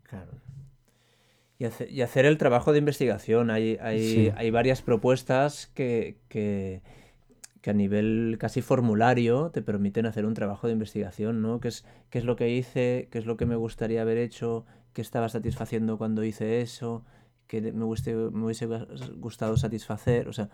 Claro. 0.09 0.42
Y, 1.63 1.67
hace- 1.67 1.89
y 1.89 2.03
hacer 2.03 2.27
el 2.27 2.39
trabajo 2.39 2.73
de 2.73 2.79
investigación. 2.81 3.49
Hay, 3.51 3.79
hay, 3.81 4.01
Sí. 4.01 4.31
hay 4.35 4.51
varias 4.51 4.83
propuestas 4.83 5.69
que, 5.75 6.17
que, 6.29 6.83
que 7.61 7.71
a 7.71 7.73
nivel 7.73 8.37
casi 8.41 8.63
formulario 8.63 9.51
te 9.51 9.63
permiten 9.63 10.07
hacer 10.07 10.27
un 10.27 10.35
trabajo 10.35 10.67
de 10.67 10.73
investigación, 10.73 11.41
¿no? 11.41 11.61
¿Qué 11.61 11.69
es, 11.69 11.85
qué 12.11 12.19
es 12.19 12.25
lo 12.25 12.35
que 12.35 12.49
hice? 12.51 13.07
¿Qué 13.13 13.19
es 13.19 13.27
lo 13.27 13.37
que 13.37 13.47
me 13.47 13.55
gustaría 13.55 14.03
haber 14.03 14.19
hecho? 14.19 14.67
¿Qué 14.93 15.03
estaba 15.03 15.29
satisfaciendo 15.29 15.99
cuando 15.99 16.25
hice 16.25 16.63
eso? 16.63 17.05
¿Qué 17.47 17.61
me, 17.61 17.85
hubiese, 17.85 18.13
me 18.15 18.45
hubiese 18.47 18.67
gustado 19.17 19.57
satisfacer? 19.57 20.27
O 20.29 20.33
sea, 20.33 20.49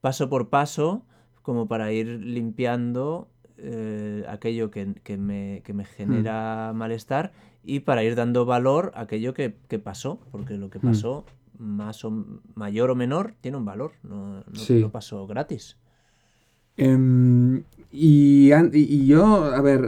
paso 0.00 0.28
por 0.28 0.48
paso, 0.50 1.04
como 1.42 1.68
para 1.68 1.92
ir 1.92 2.08
limpiando 2.08 3.28
eh, 3.62 4.24
aquello 4.28 4.70
que, 4.70 4.94
que 5.04 5.16
me, 5.16 5.62
que 5.64 5.72
me 5.72 5.84
genera 5.84 6.72
malestar 6.74 7.32
y 7.64 7.80
para 7.80 8.02
ir 8.04 8.14
dando 8.14 8.44
valor 8.46 8.92
a 8.94 9.02
aquello 9.02 9.34
que, 9.34 9.54
que 9.68 9.78
pasó, 9.78 10.18
porque 10.32 10.56
lo 10.56 10.70
que 10.70 10.78
Mm. 10.78 10.82
pasó, 10.86 11.24
más 11.58 12.04
o 12.04 12.10
mayor 12.54 12.90
o 12.90 12.94
menor, 12.94 13.34
tiene 13.40 13.58
un 13.58 13.64
valor, 13.66 13.92
no, 14.02 14.38
no- 14.40 14.44
Sí. 14.54 14.80
no 14.80 14.90
pasó 14.90 15.26
gratis. 15.26 15.76
Em, 16.76 17.62
y, 17.92 18.50
y- 18.72 19.06
yo, 19.06 19.44
a 19.44 19.60
ver, 19.60 19.80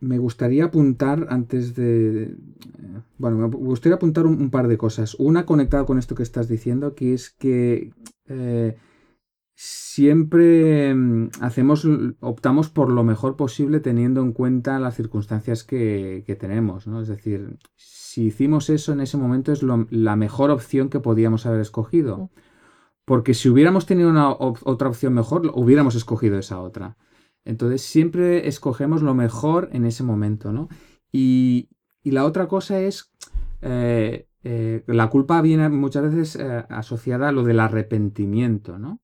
me 0.00 0.18
gustaría 0.18 0.66
apuntar 0.66 1.26
antes 1.30 1.74
de... 1.74 2.36
Bueno, 3.18 3.36
me 3.38 3.46
gustaría 3.48 3.96
apuntar 3.96 4.26
un, 4.26 4.40
un 4.40 4.50
par 4.50 4.68
de 4.68 4.76
cosas. 4.78 5.14
Una 5.18 5.46
conectada 5.46 5.84
con 5.86 5.98
esto 5.98 6.14
que 6.14 6.22
estás 6.22 6.48
diciendo, 6.48 6.94
que 6.94 7.14
es 7.14 7.30
que 7.30 7.92
eh, 8.28 8.76
siempre 9.56 10.94
mm, 10.94 11.30
hacemos, 11.40 11.88
optamos 12.20 12.68
por 12.68 12.92
lo 12.92 13.02
mejor 13.04 13.36
posible 13.36 13.80
teniendo 13.80 14.20
en 14.20 14.32
cuenta 14.32 14.78
las 14.78 14.94
circunstancias 14.94 15.64
que, 15.64 16.22
que 16.26 16.36
tenemos, 16.36 16.86
¿no? 16.86 17.00
Es 17.00 17.08
decir, 17.08 17.58
si 17.74 18.26
hicimos 18.26 18.68
eso 18.68 18.92
en 18.92 19.00
ese 19.00 19.16
momento 19.16 19.52
es 19.52 19.62
lo- 19.62 19.86
la 19.90 20.14
mejor 20.14 20.50
opción 20.50 20.90
que 20.90 21.00
podíamos 21.00 21.46
haber 21.46 21.60
escogido. 21.60 22.30
Porque 23.06 23.34
si 23.34 23.48
hubiéramos 23.48 23.86
tenido 23.86 24.10
una 24.10 24.30
op- 24.30 24.58
otra 24.64 24.88
opción 24.88 25.14
mejor, 25.14 25.50
hubiéramos 25.54 25.94
escogido 25.94 26.38
esa 26.38 26.60
otra. 26.60 26.96
Entonces 27.44 27.80
siempre 27.80 28.48
escogemos 28.48 29.00
lo 29.02 29.14
mejor 29.14 29.70
en 29.72 29.86
ese 29.86 30.02
momento, 30.02 30.52
¿no? 30.52 30.68
Y, 31.12 31.70
y 32.02 32.10
la 32.10 32.24
otra 32.26 32.46
cosa 32.48 32.80
es, 32.80 33.10
eh, 33.62 34.26
eh, 34.44 34.82
la 34.86 35.08
culpa 35.08 35.40
viene 35.40 35.68
muchas 35.70 36.02
veces 36.02 36.36
eh, 36.36 36.64
asociada 36.68 37.28
a 37.28 37.32
lo 37.32 37.42
del 37.44 37.60
arrepentimiento, 37.60 38.78
¿no? 38.78 39.00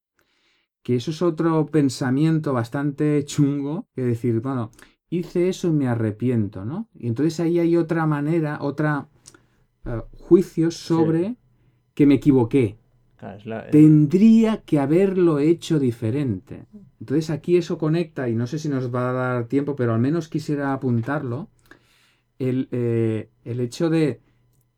Que 0.83 0.97
eso 0.97 1.11
es 1.13 1.23
otro 1.23 1.67
pensamiento 1.67 2.53
bastante 2.53 3.25
chungo, 3.25 3.87
que 3.95 4.03
decir, 4.03 4.41
bueno, 4.41 4.71
hice 5.11 5.49
eso 5.49 5.69
y 5.69 5.73
me 5.73 5.87
arrepiento, 5.89 6.65
¿no? 6.65 6.89
Y 6.95 7.07
entonces 7.09 7.39
ahí 7.41 7.59
hay 7.61 7.77
otra 7.77 8.07
manera, 8.07 8.59
otra 8.63 9.09
eh, 9.85 10.01
juicio 10.19 10.71
sobre 10.71 11.37
que 11.95 12.07
me 12.07 12.15
equivoqué. 12.15 12.77
La- 13.47 13.71
Tendría 13.71 14.63
que 14.63 14.81
haberlo 14.81 15.39
hecho 15.39 15.79
diferente. 15.79 16.67
Entonces 17.01 17.31
aquí 17.31 17.57
eso 17.57 17.79
conecta, 17.79 18.29
y 18.29 18.35
no 18.35 18.47
sé 18.47 18.59
si 18.59 18.69
nos 18.69 18.93
va 18.95 19.11
a 19.11 19.13
dar 19.13 19.45
tiempo, 19.47 19.77
pero 19.77 19.95
al 19.95 20.01
menos 20.01 20.29
quisiera 20.29 20.73
apuntarlo, 20.73 21.49
el, 22.39 22.69
eh, 22.73 23.29
el 23.45 23.61
hecho 23.61 23.91
de, 23.91 24.21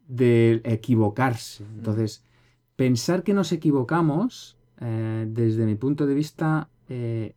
de 0.08 0.60
equivocarse. 0.64 1.64
Entonces, 1.76 2.22
pensar 2.76 3.22
que 3.22 3.34
nos 3.34 3.52
equivocamos, 3.52 4.56
eh, 4.84 5.24
desde 5.28 5.64
mi 5.66 5.74
punto 5.76 6.06
de 6.06 6.14
vista, 6.14 6.68
eh, 6.88 7.34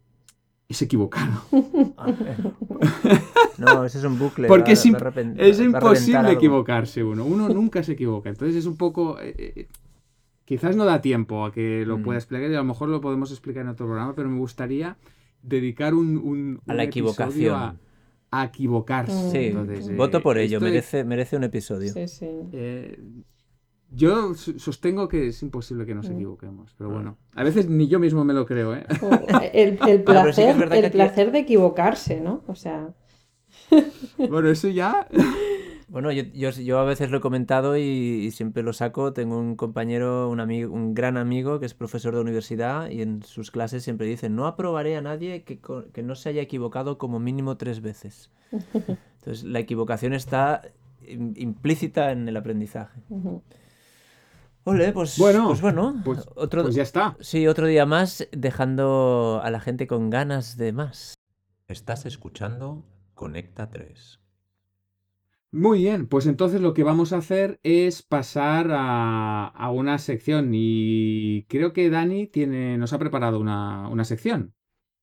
es 0.70 0.82
equivocado. 0.82 1.42
No, 3.58 3.84
ese 3.86 3.98
es 3.98 4.04
un 4.04 4.20
bucle. 4.20 4.48
Porque 4.54 4.70
va- 4.70 4.74
es, 4.74 4.86
imp- 4.86 5.36
es 5.38 5.60
imposible 5.60 6.32
equivocarse 6.34 7.04
uno. 7.04 7.26
Uno 7.26 7.50
nunca 7.50 7.82
se 7.84 7.94
equivoca. 7.94 8.30
Entonces 8.30 8.56
es 8.58 8.66
un 8.66 8.78
poco... 8.78 9.18
eh, 9.20 9.68
quizás 10.46 10.76
no 10.76 10.86
da 10.86 11.02
tiempo 11.02 11.44
a 11.46 11.52
que 11.52 11.84
lo 11.86 11.98
Mm. 11.98 12.04
pueda 12.04 12.20
explicar 12.20 12.50
y 12.52 12.54
a 12.54 12.58
lo 12.60 12.64
mejor 12.64 12.90
lo 12.90 13.02
podemos 13.02 13.32
explicar 13.32 13.64
en 13.64 13.70
otro 13.70 13.86
programa, 13.88 14.14
pero 14.16 14.30
me 14.30 14.38
gustaría 14.38 14.98
dedicar 15.42 15.94
un... 15.94 16.18
un- 16.18 16.62
A 16.68 16.72
un 16.72 16.78
la 16.78 16.84
equivocación. 16.84 17.56
A, 17.56 17.76
a 18.30 18.44
equivocarse. 18.46 19.32
Sí, 19.32 19.38
Entonces, 19.48 19.88
eh, 19.90 19.96
voto 19.96 20.22
por 20.22 20.38
ello, 20.38 20.58
es- 20.58 20.64
merece, 20.64 21.04
merece 21.04 21.36
un 21.38 21.46
episodio. 21.46 21.92
Sí, 21.94 22.08
sí. 22.08 22.28
Yo 23.92 24.34
sostengo 24.36 25.08
que 25.08 25.28
es 25.28 25.42
imposible 25.44 25.86
que 25.86 25.96
nos 25.96 26.10
Mm. 26.10 26.14
equivoquemos, 26.14 26.74
pero 26.78 26.90
bueno, 26.90 27.18
a 27.36 27.44
veces 27.44 27.68
ni 27.70 27.88
yo 27.88 28.00
mismo 28.00 28.24
me 28.26 28.34
lo 28.34 28.46
creo, 28.46 28.76
¿eh? 28.76 28.86
O 29.02 29.10
El, 29.54 29.80
el 29.88 29.98
sí 30.00 30.04
placer, 30.04 30.70
que 30.70 30.80
el 30.80 30.92
placer 30.92 31.32
de 31.32 31.40
equivocarse, 31.40 32.20
¿no? 32.22 32.44
O 32.48 32.56
sea, 32.56 32.94
Bueno, 34.18 34.50
eso 34.50 34.68
ya... 34.70 35.08
Bueno, 35.90 36.12
yo, 36.12 36.24
yo, 36.34 36.50
yo 36.50 36.80
a 36.80 36.84
veces 36.84 37.12
lo 37.12 37.20
he 37.20 37.22
comentado 37.22 37.78
y, 37.78 37.82
y 37.82 38.32
siempre 38.32 38.62
lo 38.62 38.74
saco. 38.74 39.14
Tengo 39.14 39.38
un 39.38 39.56
compañero, 39.56 40.30
un 40.30 40.42
amigo, 40.42 40.74
un 40.74 40.94
gran 40.94 41.16
amigo 41.16 41.62
que 41.62 41.66
es 41.66 41.74
profesor 41.74 42.14
de 42.14 42.20
universidad 42.20 42.90
y 42.90 43.02
en 43.02 43.24
sus 43.24 43.52
clases 43.52 43.84
siempre 43.84 44.06
dice, 44.06 44.30
no 44.30 44.48
aprobaré 44.48 44.98
a 44.98 45.02
nadie 45.02 45.44
que, 45.44 45.62
que 45.94 46.04
no 46.04 46.16
se 46.16 46.28
haya 46.28 46.42
equivocado 46.42 46.98
como 46.98 47.20
mínimo 47.20 47.56
tres 47.56 47.80
veces. 47.82 48.32
Entonces, 48.52 49.46
la 49.46 49.60
equivocación 49.60 50.12
está 50.12 50.62
im- 51.08 51.34
implícita 51.38 52.12
en 52.12 52.28
el 52.28 52.36
aprendizaje. 52.36 53.00
ujú. 53.10 53.42
Ole, 54.68 54.92
pues 54.92 55.18
Bueno, 55.18 55.48
pues 55.48 55.62
bueno, 55.62 56.02
Pues, 56.04 56.28
otro, 56.36 56.64
pues 56.64 56.76
ya 56.76 56.84
está. 56.84 57.16
sí, 57.22 57.48
otro 57.48 57.68
día 57.68 57.86
más 57.86 58.28
dejando 58.32 59.40
a 59.44 59.50
la 59.50 59.60
gente 59.62 59.88
con 59.88 60.10
ganas 60.10 60.58
de 60.58 60.74
más. 60.74 61.14
Estás 61.68 62.06
escuchando 62.06 62.84
Conecta 63.14 63.70
3. 63.70 64.20
Muy 65.52 65.80
bien, 65.80 66.08
pues 66.08 66.28
entonces 66.28 66.60
lo 66.60 66.74
que 66.74 66.84
vamos 66.84 67.14
a 67.14 67.18
hacer 67.18 67.60
es 67.64 68.04
pasar 68.04 68.68
a, 68.72 69.48
a 69.48 69.72
una 69.72 69.98
sección 69.98 70.52
y 70.54 71.46
creo 71.48 71.72
que 71.72 71.90
Dani 71.90 72.28
tiene, 72.28 72.78
nos 72.78 72.92
ha 72.94 73.00
preparado 73.00 73.40
una, 73.40 73.88
una 73.88 74.04
sección. 74.04 74.54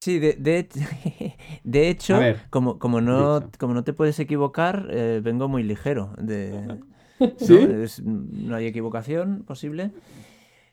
Sí, 0.01 0.19
de, 0.19 0.35
de, 0.35 0.69
de 1.65 1.89
hecho, 1.89 2.17
A 2.17 2.19
ver, 2.19 2.43
como, 2.51 2.79
como, 2.79 3.01
no, 3.01 3.51
como 3.59 3.73
no 3.73 3.85
te 3.85 3.95
puedes 3.95 4.19
equivocar, 4.21 4.89
eh, 4.91 5.21
vengo 5.25 5.49
muy 5.49 5.63
ligero. 5.63 6.15
De, 6.19 6.79
Es- 7.21 8.03
no 8.03 8.57
hay 8.57 8.67
equivocación 8.67 9.45
posible. 9.45 9.91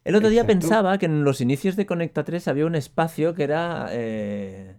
El 0.04 0.15
otro 0.15 0.30
día 0.30 0.41
Exacto. 0.41 0.60
pensaba 0.60 0.97
que 0.97 1.06
en 1.06 1.23
los 1.23 1.41
inicios 1.41 1.75
de 1.75 1.86
Conecta 1.86 2.23
3 2.23 2.47
había 2.47 2.65
un 2.65 2.75
espacio 2.75 3.36
que 3.36 3.43
era 3.43 3.88
eh, 3.91 4.77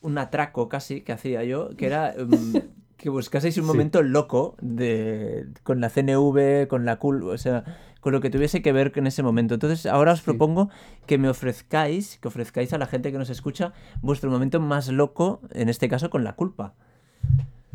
un 0.00 0.18
atraco 0.18 0.68
casi 0.68 1.00
que 1.00 1.12
hacía 1.12 1.42
yo, 1.44 1.70
que 1.76 1.86
era 1.86 2.14
mm, 2.16 2.56
que 2.96 3.08
buscaseis 3.10 3.56
un 3.58 3.64
Sí. 3.64 3.68
momento 3.68 4.02
loco 4.02 4.54
de, 4.60 5.46
con 5.64 5.80
la 5.80 5.88
CNV, 5.90 6.68
con 6.68 6.84
la 6.84 6.96
CUL, 7.00 7.24
o 7.28 7.36
sea, 7.38 7.64
con 8.00 8.12
lo 8.12 8.20
que 8.20 8.30
tuviese 8.30 8.62
que 8.62 8.72
ver 8.72 8.92
en 8.94 9.06
ese 9.08 9.22
momento. 9.24 9.54
Entonces, 9.54 9.84
ahora 9.86 10.12
os 10.12 10.20
Sí. 10.20 10.26
propongo 10.26 10.70
que 11.06 11.18
me 11.18 11.28
ofrezcáis, 11.28 12.18
que 12.18 12.28
ofrezcáis 12.28 12.72
a 12.72 12.78
la 12.78 12.86
gente 12.86 13.10
que 13.10 13.18
nos 13.18 13.30
escucha 13.30 13.72
vuestro 14.00 14.30
momento 14.30 14.60
más 14.60 14.88
loco, 14.88 15.40
en 15.52 15.68
este 15.68 15.88
caso 15.88 16.08
con 16.10 16.22
la 16.22 16.34
culpa. 16.36 16.74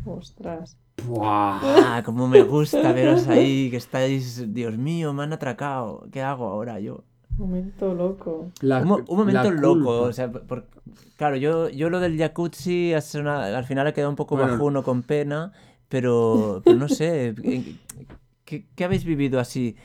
Ostras. 0.04 0.76
¡Buah! 1.06 1.60
Ah, 1.62 2.02
como 2.04 2.28
me 2.28 2.42
gusta 2.42 2.92
veros 2.92 3.26
ahí, 3.28 3.70
que 3.70 3.76
estáis, 3.76 4.52
Dios 4.52 4.76
mío, 4.76 5.12
me 5.12 5.22
han 5.22 5.32
atracado. 5.32 6.06
¿Qué 6.12 6.22
hago 6.22 6.46
ahora 6.46 6.78
yo? 6.80 7.04
Momento 7.38 7.94
loco. 7.94 8.50
La- 8.60 8.80
Un, 8.80 9.04
un 9.08 9.16
momento 9.16 9.50
loco, 9.50 10.02
o 10.02 10.12
sea, 10.12 10.30
por- 10.30 10.66
claro, 11.16 11.36
yo, 11.36 11.70
yo 11.70 11.88
lo 11.88 12.00
del 12.00 12.18
jacuzzi 12.18 12.92
es 12.92 13.14
una- 13.14 13.56
al 13.56 13.64
final 13.64 13.86
he 13.86 13.92
quedado 13.94 14.10
un 14.10 14.16
poco 14.16 14.36
Bueno. 14.36 14.52
bajuno 14.52 14.82
con 14.82 15.02
pena, 15.02 15.52
pero, 15.88 16.60
pero 16.64 16.76
no 16.78 16.88
sé, 16.88 17.34
¿en- 17.42 17.78
¿qué, 18.44 18.66
qué 18.74 18.84
habéis 18.84 19.04
vivido 19.04 19.40
así 19.40 19.76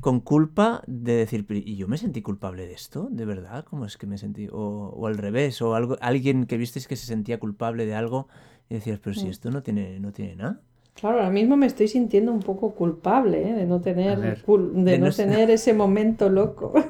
con 0.00 0.20
culpa 0.20 0.82
de 0.88 1.12
decir, 1.14 1.46
"Pero, 1.46 1.60
¿y 1.64 1.76
yo 1.76 1.86
me 1.88 1.96
sentí 1.96 2.22
culpable 2.22 2.66
de 2.66 2.72
esto? 2.74 3.08
¿De 3.10 3.24
verdad? 3.24 3.64
¿Cómo 3.64 3.86
es 3.86 3.96
que 3.96 4.06
me 4.06 4.18
sentí? 4.18 4.48
O, 4.50 4.92
o 4.94 5.06
al 5.06 5.16
revés, 5.16 5.62
o 5.62 5.74
algo, 5.76 5.96
alguien 6.00 6.46
que 6.46 6.56
visteis 6.56 6.88
que 6.88 6.96
se 6.96 7.06
sentía 7.06 7.38
culpable 7.38 7.86
de 7.86 7.94
algo 7.94 8.26
y 8.68 8.74
decías, 8.74 8.98
pero 9.02 9.14
si 9.14 9.26
Mm. 9.26 9.30
esto 9.30 9.50
no 9.50 9.62
tiene, 9.62 9.98
no 10.00 10.12
tiene 10.12 10.36
nada. 10.36 10.60
Claro, 10.94 11.18
ahora 11.18 11.30
mismo 11.30 11.56
me 11.56 11.66
estoy 11.66 11.88
sintiendo 11.88 12.32
un 12.32 12.40
poco 12.40 12.74
culpable, 12.74 13.50
¿eh? 13.50 13.52
De 13.54 13.66
no 13.66 13.80
tener, 13.80 14.18
ver. 14.18 14.42
cul- 14.44 14.72
de 14.72 14.92
De 14.92 14.98
no 14.98 15.10
tener 15.10 15.50
ese 15.50 15.74
momento 15.74 16.28
loco. 16.30 16.72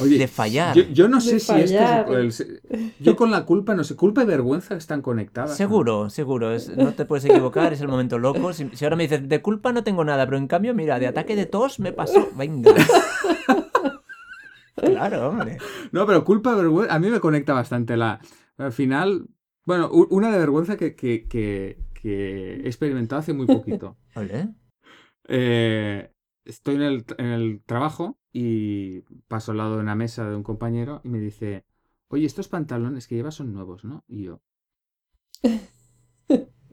Oye, 0.00 0.16
de 0.16 0.28
fallar. 0.28 0.76
Yo, 0.76 0.84
yo 0.84 1.08
no 1.08 1.20
sé 1.20 1.34
De 1.34 1.40
si 1.40 1.52
esto 1.60 2.16
es 2.18 2.40
el- 2.40 2.62
yo 3.00 3.16
con 3.16 3.30
la 3.30 3.44
culpa, 3.44 3.74
no 3.74 3.84
sé, 3.84 3.96
culpa 3.96 4.22
y 4.22 4.26
vergüenza 4.26 4.74
están 4.76 5.02
conectadas. 5.02 5.50
¿no? 5.50 5.56
Seguro, 5.56 6.08
seguro. 6.10 6.52
es- 6.52 6.74
no 6.76 6.92
te 6.92 7.04
puedes 7.04 7.24
equivocar, 7.24 7.72
es 7.72 7.80
el 7.80 7.88
momento 7.88 8.18
loco. 8.18 8.52
Si, 8.52 8.68
si 8.74 8.84
ahora 8.84 8.96
me 8.96 9.04
dices, 9.04 9.28
de 9.28 9.42
culpa 9.42 9.72
no 9.72 9.82
tengo 9.82 10.04
nada, 10.04 10.24
pero 10.26 10.38
en 10.38 10.46
cambio, 10.46 10.72
mira, 10.74 10.98
de 10.98 11.08
ataque 11.08 11.34
de 11.36 11.46
tos 11.46 11.80
me 11.80 11.92
pasó. 11.92 12.28
Venga. 12.36 12.72
Claro, 14.74 15.28
hombre. 15.28 15.58
No, 15.92 16.06
pero 16.06 16.24
culpa, 16.24 16.54
vergüenza, 16.54 16.94
a 16.94 16.98
mí 16.98 17.08
me 17.08 17.20
conecta 17.20 17.52
bastante 17.52 17.96
la... 17.96 18.20
Al 18.58 18.72
final, 18.72 19.26
bueno, 19.64 19.90
una 19.90 20.30
de 20.30 20.38
vergüenza 20.38 20.76
que, 20.76 20.94
que, 20.94 21.26
que- 21.28 21.78
que 21.94 22.54
he 22.56 22.66
experimentado 22.66 23.20
hace 23.20 23.32
muy 23.32 23.46
poquito. 23.46 23.96
Ole. 24.16 24.48
Eh, 25.28 26.10
estoy 26.44 26.74
en 26.76 26.82
el, 26.82 27.04
en 27.18 27.26
el 27.26 27.62
trabajo 27.64 28.18
y 28.32 29.02
paso 29.28 29.52
al 29.52 29.58
lado 29.58 29.76
de 29.76 29.82
una 29.82 29.94
mesa 29.94 30.28
de 30.28 30.34
un 30.36 30.42
compañero 30.42 31.00
y 31.04 31.08
me 31.08 31.20
dice, 31.20 31.64
oye, 32.08 32.26
estos 32.26 32.48
pantalones 32.48 33.06
que 33.06 33.14
llevas 33.14 33.36
son 33.36 33.52
nuevos, 33.52 33.84
¿no? 33.84 34.04
Y 34.08 34.24
yo, 34.24 34.42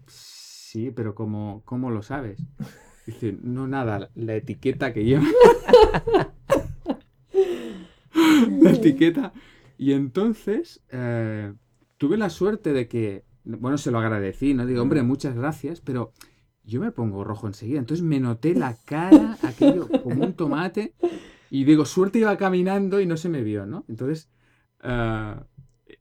sí, 0.07 0.91
pero 0.91 1.15
¿cómo, 1.15 1.61
cómo 1.65 1.91
lo 1.91 2.01
sabes? 2.01 2.39
Dice, 3.05 3.37
no, 3.41 3.67
nada, 3.67 4.09
la 4.15 4.35
etiqueta 4.35 4.93
que 4.93 5.03
lleva. 5.03 5.25
la 8.61 8.71
etiqueta. 8.71 9.33
Y 9.77 9.93
entonces 9.93 10.83
eh, 10.89 11.53
tuve 11.99 12.17
la 12.17 12.31
suerte 12.31 12.73
de 12.73 12.87
que, 12.87 13.23
bueno, 13.43 13.77
se 13.77 13.91
lo 13.91 13.99
agradecí, 13.99 14.55
¿no? 14.55 14.65
Digo, 14.65 14.81
hombre, 14.81 15.03
muchas 15.03 15.35
gracias, 15.35 15.81
pero 15.81 16.11
yo 16.63 16.81
me 16.81 16.91
pongo 16.91 17.23
rojo 17.23 17.45
enseguida. 17.45 17.77
Entonces 17.79 18.03
me 18.03 18.19
noté 18.19 18.55
la 18.55 18.75
cara, 18.85 19.37
aquello 19.43 19.87
como 20.03 20.23
un 20.23 20.33
tomate, 20.33 20.95
y 21.51 21.65
digo, 21.65 21.85
suerte 21.85 22.17
iba 22.19 22.35
caminando 22.37 22.99
y 22.99 23.05
no 23.05 23.17
se 23.17 23.29
me 23.29 23.43
vio, 23.43 23.67
¿no? 23.67 23.85
Entonces 23.87 24.29
ah, 24.81 25.45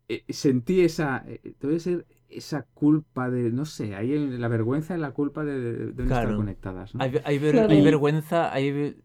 eh, 0.09 0.25
sentí 0.31 0.81
esa, 0.81 1.25
eh, 1.27 1.55
debe 1.61 1.81
ser 1.81 2.07
esa 2.29 2.63
culpa 2.75 3.31
de, 3.31 3.51
no 3.51 3.65
sé, 3.65 3.95
ahí 3.95 4.15
en- 4.15 4.41
la 4.41 4.49
vergüenza 4.49 4.95
y 4.97 5.01
la 5.01 5.13
culpa 5.13 5.45
de, 5.45 5.61
de- 5.61 5.87
de 5.93 6.05
no 6.05 6.11
estar 6.15 6.37
conectadas, 6.37 6.95
¿no? 6.95 7.03
Hay, 7.03 7.13
hay 7.25 7.39
ver- 7.39 7.53
Claro. 7.53 7.73
hay 7.73 7.83
vergüenza, 7.83 8.53
hay... 8.53 8.97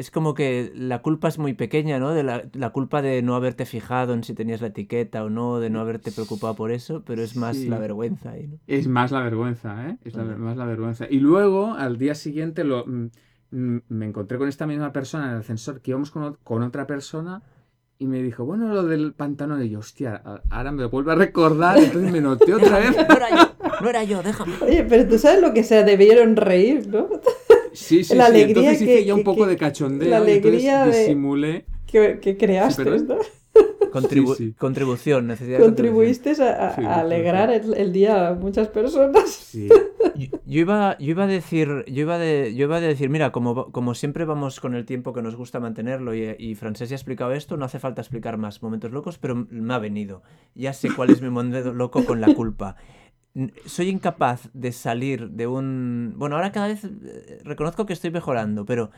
Es 0.00 0.10
como 0.10 0.32
que 0.34 0.72
la 0.74 1.02
culpa 1.02 1.28
es 1.28 1.38
muy 1.38 1.52
pequeña, 1.52 1.98
¿no? 1.98 2.10
De 2.12 2.22
la, 2.22 2.44
la 2.54 2.70
culpa 2.70 3.02
de 3.02 3.20
no 3.22 3.34
haberte 3.34 3.66
fijado 3.66 4.14
en 4.14 4.24
si 4.24 4.32
tenías 4.34 4.60
la 4.62 4.68
etiqueta 4.68 5.22
o 5.24 5.28
no, 5.28 5.60
de 5.60 5.68
no 5.68 5.78
haberte 5.80 6.10
preocupado 6.10 6.54
por 6.56 6.70
eso, 6.72 7.02
pero 7.04 7.22
es 7.22 7.36
más 7.36 7.56
Sí. 7.58 7.68
la 7.68 7.78
vergüenza 7.78 8.30
ahí, 8.30 8.46
¿no? 8.48 8.58
Es 8.66 8.88
más 8.88 9.10
la 9.12 9.20
vergüenza, 9.20 9.88
¿eh? 9.88 9.98
Es 10.04 10.14
la- 10.14 10.24
más 10.24 10.56
la 10.56 10.64
vergüenza. 10.64 11.06
Y 11.10 11.20
luego, 11.20 11.74
al 11.74 11.98
día 11.98 12.14
siguiente, 12.14 12.64
lo, 12.64 12.86
mm, 12.86 13.10
mm, 13.50 13.78
me 13.88 14.06
encontré 14.06 14.38
con 14.38 14.48
esta 14.48 14.66
misma 14.66 14.90
persona 14.92 15.26
en 15.26 15.30
el 15.32 15.38
ascensor, 15.40 15.82
que 15.82 15.90
íbamos 15.90 16.10
con, 16.10 16.38
con 16.42 16.62
otra 16.62 16.86
persona, 16.86 17.42
y 17.98 18.06
me 18.06 18.22
dijo, 18.22 18.46
bueno, 18.46 18.72
lo 18.72 18.84
del 18.84 19.12
pantalón. 19.12 19.62
Y 19.62 19.68
yo, 19.68 19.80
hostia, 19.80 20.22
ahora 20.48 20.72
me 20.72 20.86
vuelve 20.86 21.12
a 21.12 21.16
recordar, 21.16 21.76
entonces 21.76 22.10
me 22.10 22.22
noté 22.22 22.54
otra 22.54 22.78
vez. 22.78 22.96
No 22.96 23.14
era 23.16 23.28
yo, 23.28 23.54
no 23.82 23.88
era 23.90 24.04
yo, 24.04 24.22
déjame. 24.22 24.54
Oye, 24.62 24.84
pero 24.88 25.06
tú 25.06 25.18
sabes 25.18 25.42
lo 25.42 25.52
que 25.52 25.62
se 25.62 25.84
debieron 25.84 26.36
reír, 26.36 26.86
¿no? 26.88 27.06
Sí, 27.72 28.04
sí, 28.04 28.14
La 28.14 28.26
sí. 28.26 28.30
alegría 28.32 28.48
Entonces 28.70 28.82
hice 28.82 28.96
que- 29.00 29.04
ya 29.04 29.14
un 29.14 29.20
que- 29.20 29.24
poco 29.24 29.44
que- 29.44 29.50
de 29.50 29.56
cachondeo, 29.56 30.08
la 30.08 30.16
y 30.18 30.18
entonces 30.32 30.44
alegría 30.44 30.86
de- 30.86 30.98
disimulé. 31.00 31.64
Que, 31.86 32.18
que 32.20 32.36
creaste, 32.36 32.84
perdón. 32.84 33.06
¿no? 33.08 33.16
Contribu- 33.92 34.36
Sí, 34.36 34.46
sí. 34.46 34.54
Contribución, 34.56 35.26
necesidad 35.26 35.58
de 35.58 35.64
Contribuiste 35.64 36.30
a, 36.40 36.68
a- 36.68 36.76
Sí, 36.76 36.82
alegrar 36.84 37.50
el, 37.50 37.74
el 37.76 37.92
día 37.92 38.28
a 38.28 38.34
muchas 38.34 38.68
personas. 38.68 39.28
Sí. 39.30 39.68
Yo, 40.14 40.26
yo 40.46 40.60
iba, 40.60 40.96
yo 40.98 41.10
iba 41.10 41.24
a 41.24 41.26
decir, 41.26 41.84
yo 41.88 42.02
iba, 42.02 42.16
de, 42.18 42.54
yo 42.54 42.66
iba 42.66 42.76
a 42.76 42.80
decir, 42.80 43.08
mira, 43.10 43.32
como, 43.32 43.72
como 43.72 43.94
siempre 43.96 44.24
vamos 44.24 44.60
con 44.60 44.76
el 44.76 44.84
tiempo 44.84 45.12
que 45.12 45.22
nos 45.22 45.34
gusta 45.34 45.58
mantenerlo 45.58 46.14
y, 46.14 46.36
y 46.38 46.54
Francés 46.54 46.88
ya 46.90 46.94
ha 46.94 46.98
explicado 46.98 47.32
esto, 47.32 47.56
no 47.56 47.64
hace 47.64 47.80
falta 47.80 48.00
explicar 48.00 48.36
más 48.38 48.62
momentos 48.62 48.92
locos, 48.92 49.18
pero 49.18 49.46
me 49.50 49.74
ha 49.74 49.78
venido. 49.78 50.22
Ya 50.54 50.72
sé 50.72 50.88
cuál 50.94 51.10
es 51.10 51.20
mi 51.20 51.30
momento 51.30 51.72
loco 51.74 52.04
con 52.04 52.20
la 52.20 52.32
culpa. 52.34 52.76
Soy 53.66 53.88
incapaz 53.88 54.50
de 54.52 54.72
salir 54.72 55.30
de 55.30 55.46
un... 55.46 56.14
Bueno, 56.16 56.36
ahora 56.36 56.50
cada 56.52 56.66
vez 56.66 56.84
eh, 56.84 57.40
reconozco 57.44 57.86
que 57.86 57.92
estoy 57.92 58.10
mejorando, 58.10 58.64
pero 58.66 58.90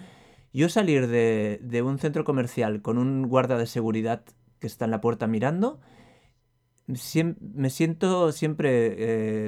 yo 0.53 0.69
salir 0.69 1.09
de, 1.09 1.61
de 1.63 1.83
un 1.83 1.99
centro 1.99 2.25
comercial 2.25 2.83
con 2.83 2.99
un 2.99 3.29
guarda 3.29 3.59
de 3.59 3.67
seguridad 3.67 4.25
que 4.59 4.67
está 4.67 4.87
en 4.87 4.91
la 4.93 5.01
puerta 5.03 5.27
mirando, 5.27 5.81
me 6.87 7.71
siento 7.71 8.33
siempre 8.33 8.95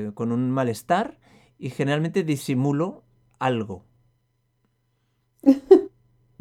eh, 0.07 0.11
con 0.15 0.33
un 0.33 0.51
malestar 0.51 1.19
y 1.59 1.71
generalmente 1.71 2.23
disimulo 2.23 3.05
algo. 3.39 3.85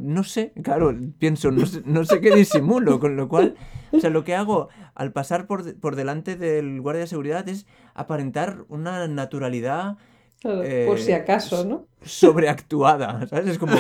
No 0.03 0.23
sé, 0.23 0.51
claro, 0.63 0.93
pienso, 1.17 1.49
no 1.51 1.65
sé, 1.65 1.81
no 1.85 2.03
sé 2.03 2.19
qué 2.19 2.35
disimulo, 2.35 2.99
con 2.99 3.15
lo 3.15 3.27
cual, 3.29 3.55
o 3.91 3.99
sea, 3.99 4.09
lo 4.09 4.23
que 4.23 4.35
hago 4.35 4.67
al 4.95 5.13
pasar 5.13 5.47
por, 5.47 5.63
de- 5.63 5.73
por 5.73 5.95
delante 5.95 6.35
del 6.35 6.81
guardia 6.81 7.01
de 7.01 7.07
seguridad 7.07 7.47
es 7.47 7.65
aparentar 7.93 8.65
una 8.67 9.07
naturalidad 9.07 9.97
Eh, 10.43 10.83
por 10.87 10.99
si 10.99 11.13
acaso, 11.13 11.63
¿no? 11.65 11.87
sobreactuada, 12.01 13.25
¿sabes? 13.27 13.47
Es 13.47 13.57
como... 13.57 13.75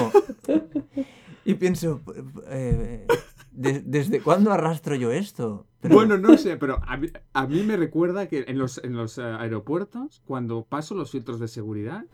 Y 1.45 1.55
pienso, 1.55 1.99
eh, 2.47 3.05
¿de- 3.51 3.81
¿desde 3.81 4.21
cuándo 4.21 4.53
arrastro 4.53 4.95
yo 4.95 5.11
esto? 5.11 5.67
Pero- 5.81 5.95
Bueno, 5.95 6.17
no 6.17 6.37
sé, 6.37 6.55
pero 6.55 6.79
a 6.87 6.95
mí, 6.95 7.07
a 7.33 7.47
mí 7.47 7.63
me 7.63 7.75
recuerda 7.75 8.27
que 8.29 8.45
en 8.47 8.57
los, 8.57 8.77
en 8.81 8.93
los 8.95 9.17
eh, 9.17 9.23
aeropuertos, 9.23 10.21
cuando 10.25 10.63
paso 10.63 10.95
los 10.95 11.11
filtros 11.11 11.41
de 11.41 11.49
seguridad, 11.49 12.05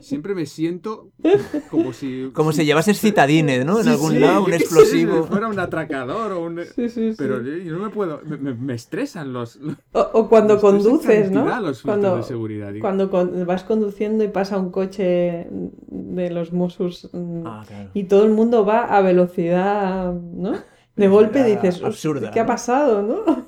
siempre 0.00 0.34
me 0.34 0.46
siento 0.46 1.10
como 1.70 1.92
si... 1.92 2.30
Como 2.32 2.52
si 2.52 2.64
llevases 2.64 3.00
citadines, 3.00 3.64
¿no? 3.64 3.78
En 3.78 3.84
Sí, 3.84 3.90
algún 3.90 4.12
sí, 4.12 4.18
lado, 4.18 4.44
un 4.44 4.52
explosivo. 4.54 5.22
si 5.22 5.28
fuera 5.28 5.48
un 5.48 5.58
atracador 5.58 6.32
o 6.32 6.42
un... 6.44 6.60
Sí, 6.64 6.88
sí, 6.88 7.10
sí. 7.10 7.14
Pero 7.18 7.42
yo, 7.42 7.56
yo 7.56 7.72
no 7.72 7.84
me 7.84 7.90
puedo... 7.90 8.20
Me, 8.24 8.36
me- 8.36 8.54
me 8.54 8.74
estresan 8.74 9.32
los... 9.32 9.58
O, 9.92 10.00
o 10.12 10.28
cuando 10.28 10.60
conduces, 10.60 11.30
¿no? 11.30 11.44
los 11.60 11.82
Cuando, 11.82 12.16
de 12.16 12.22
seguridad. 12.22 12.72
digo. 12.72 12.82
cuando 12.82 13.10
con- 13.10 13.46
vas 13.46 13.64
conduciendo 13.64 14.22
y 14.24 14.28
pasa 14.28 14.58
un 14.58 14.70
coche 14.70 15.46
de 15.50 16.30
los 16.30 16.52
Mossos 16.52 17.08
mm, 17.12 17.46
Ah, 17.46 17.64
claro. 17.66 17.90
y 17.94 18.04
todo 18.04 18.24
el 18.24 18.30
mundo 18.32 18.64
va 18.64 18.84
a 18.84 19.00
velocidad, 19.02 20.12
¿no? 20.12 20.52
De 20.96 21.08
golpe 21.08 21.44
dices, 21.44 21.82
absurda, 21.84 22.30
¿qué 22.30 22.40
ha 22.40 22.44
¿no? 22.44 22.46
pasado, 22.48 23.02
no? 23.02 23.46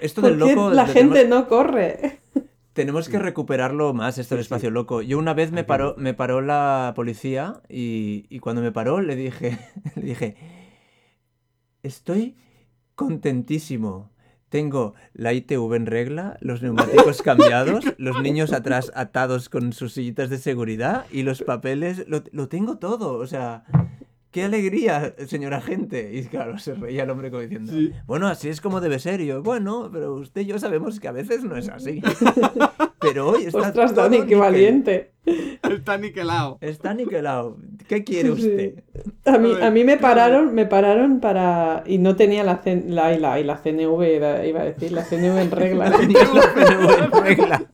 Esto 0.00 0.20
¿Por 0.22 0.30
del 0.30 0.38
loco... 0.38 0.70
la 0.70 0.86
gente 0.86 1.16
tenemos, 1.24 1.42
no 1.42 1.48
corre? 1.48 2.20
Tenemos 2.74 3.08
que 3.08 3.18
recuperarlo 3.18 3.94
más, 3.94 4.18
esto 4.18 4.34
del 4.34 4.44
Sí, 4.44 4.48
sí. 4.48 4.54
espacio 4.54 4.70
loco. 4.70 5.00
Yo 5.00 5.18
una 5.18 5.32
vez 5.32 5.50
me 5.52 5.64
paró, 5.64 5.94
me 5.96 6.12
paró 6.12 6.42
la 6.42 6.92
policía 6.94 7.62
y, 7.68 8.26
y 8.28 8.40
cuando 8.40 8.60
me 8.60 8.72
paró 8.72 9.00
le 9.00 9.16
dije, 9.16 9.58
le 9.96 10.02
dije, 10.02 10.36
estoy 11.82 12.36
contentísimo. 12.94 14.10
Tengo 14.48 14.94
la 15.14 15.32
ITV 15.32 15.74
en 15.74 15.86
regla, 15.86 16.36
los 16.40 16.62
neumáticos 16.62 17.22
cambiados, 17.22 17.84
los 17.98 18.20
niños 18.22 18.52
atrás 18.52 18.92
atados 18.94 19.48
con 19.48 19.72
sus 19.72 19.94
sillitas 19.94 20.30
de 20.30 20.38
seguridad 20.38 21.06
y 21.10 21.22
los 21.22 21.42
papeles, 21.42 22.04
lo, 22.06 22.22
lo 22.30 22.48
tengo 22.48 22.78
todo. 22.78 23.14
O 23.18 23.26
sea, 23.26 23.64
qué 24.34 24.42
alegría, 24.42 25.14
señor 25.28 25.54
agente. 25.54 26.10
Y 26.12 26.24
claro, 26.24 26.58
se 26.58 26.74
reía 26.74 27.04
el 27.04 27.10
hombre 27.10 27.30
como 27.30 27.42
diciendo, 27.42 27.70
Sí. 27.72 27.92
bueno, 28.04 28.26
así 28.26 28.48
es 28.48 28.60
como 28.60 28.80
debe 28.80 28.98
ser. 28.98 29.20
Y 29.20 29.26
yo, 29.26 29.44
bueno, 29.44 29.88
pero 29.92 30.12
usted 30.14 30.40
y 30.40 30.46
yo 30.46 30.58
sabemos 30.58 30.98
que 30.98 31.06
a 31.06 31.12
veces 31.12 31.44
no 31.44 31.56
es 31.56 31.68
así. 31.68 32.02
pero 33.00 33.28
hoy 33.28 33.44
está 33.44 33.58
Ostras, 33.58 33.94
Dani, 33.94 34.22
qué 34.26 34.34
valiente. 34.34 35.12
Está 35.62 35.98
niquelado. 35.98 36.58
Está 36.60 36.94
niquelado. 36.94 37.58
¿Qué 37.88 38.02
quiere 38.02 38.34
Sí. 38.34 38.48
usted? 38.48 38.82
A 39.24 39.38
mí, 39.38 39.52
a 39.62 39.70
mí 39.70 39.84
me 39.84 39.98
pararon, 39.98 40.52
me 40.52 40.66
pararon 40.66 41.20
para... 41.20 41.84
Y 41.86 41.98
no 41.98 42.16
tenía 42.16 42.42
la, 42.42 42.58
C- 42.58 42.82
la, 42.88 43.14
y 43.14 43.20
la, 43.20 43.38
la 43.38 43.56
CNV, 43.62 44.02
iba 44.48 44.60
a 44.60 44.64
decir, 44.64 44.90
la 44.90 45.04
CNV 45.04 45.38
en 45.38 45.50
regla. 45.52 45.90
La 45.90 45.96
PNV 45.98 47.04
en 47.04 47.22
regla. 47.24 47.70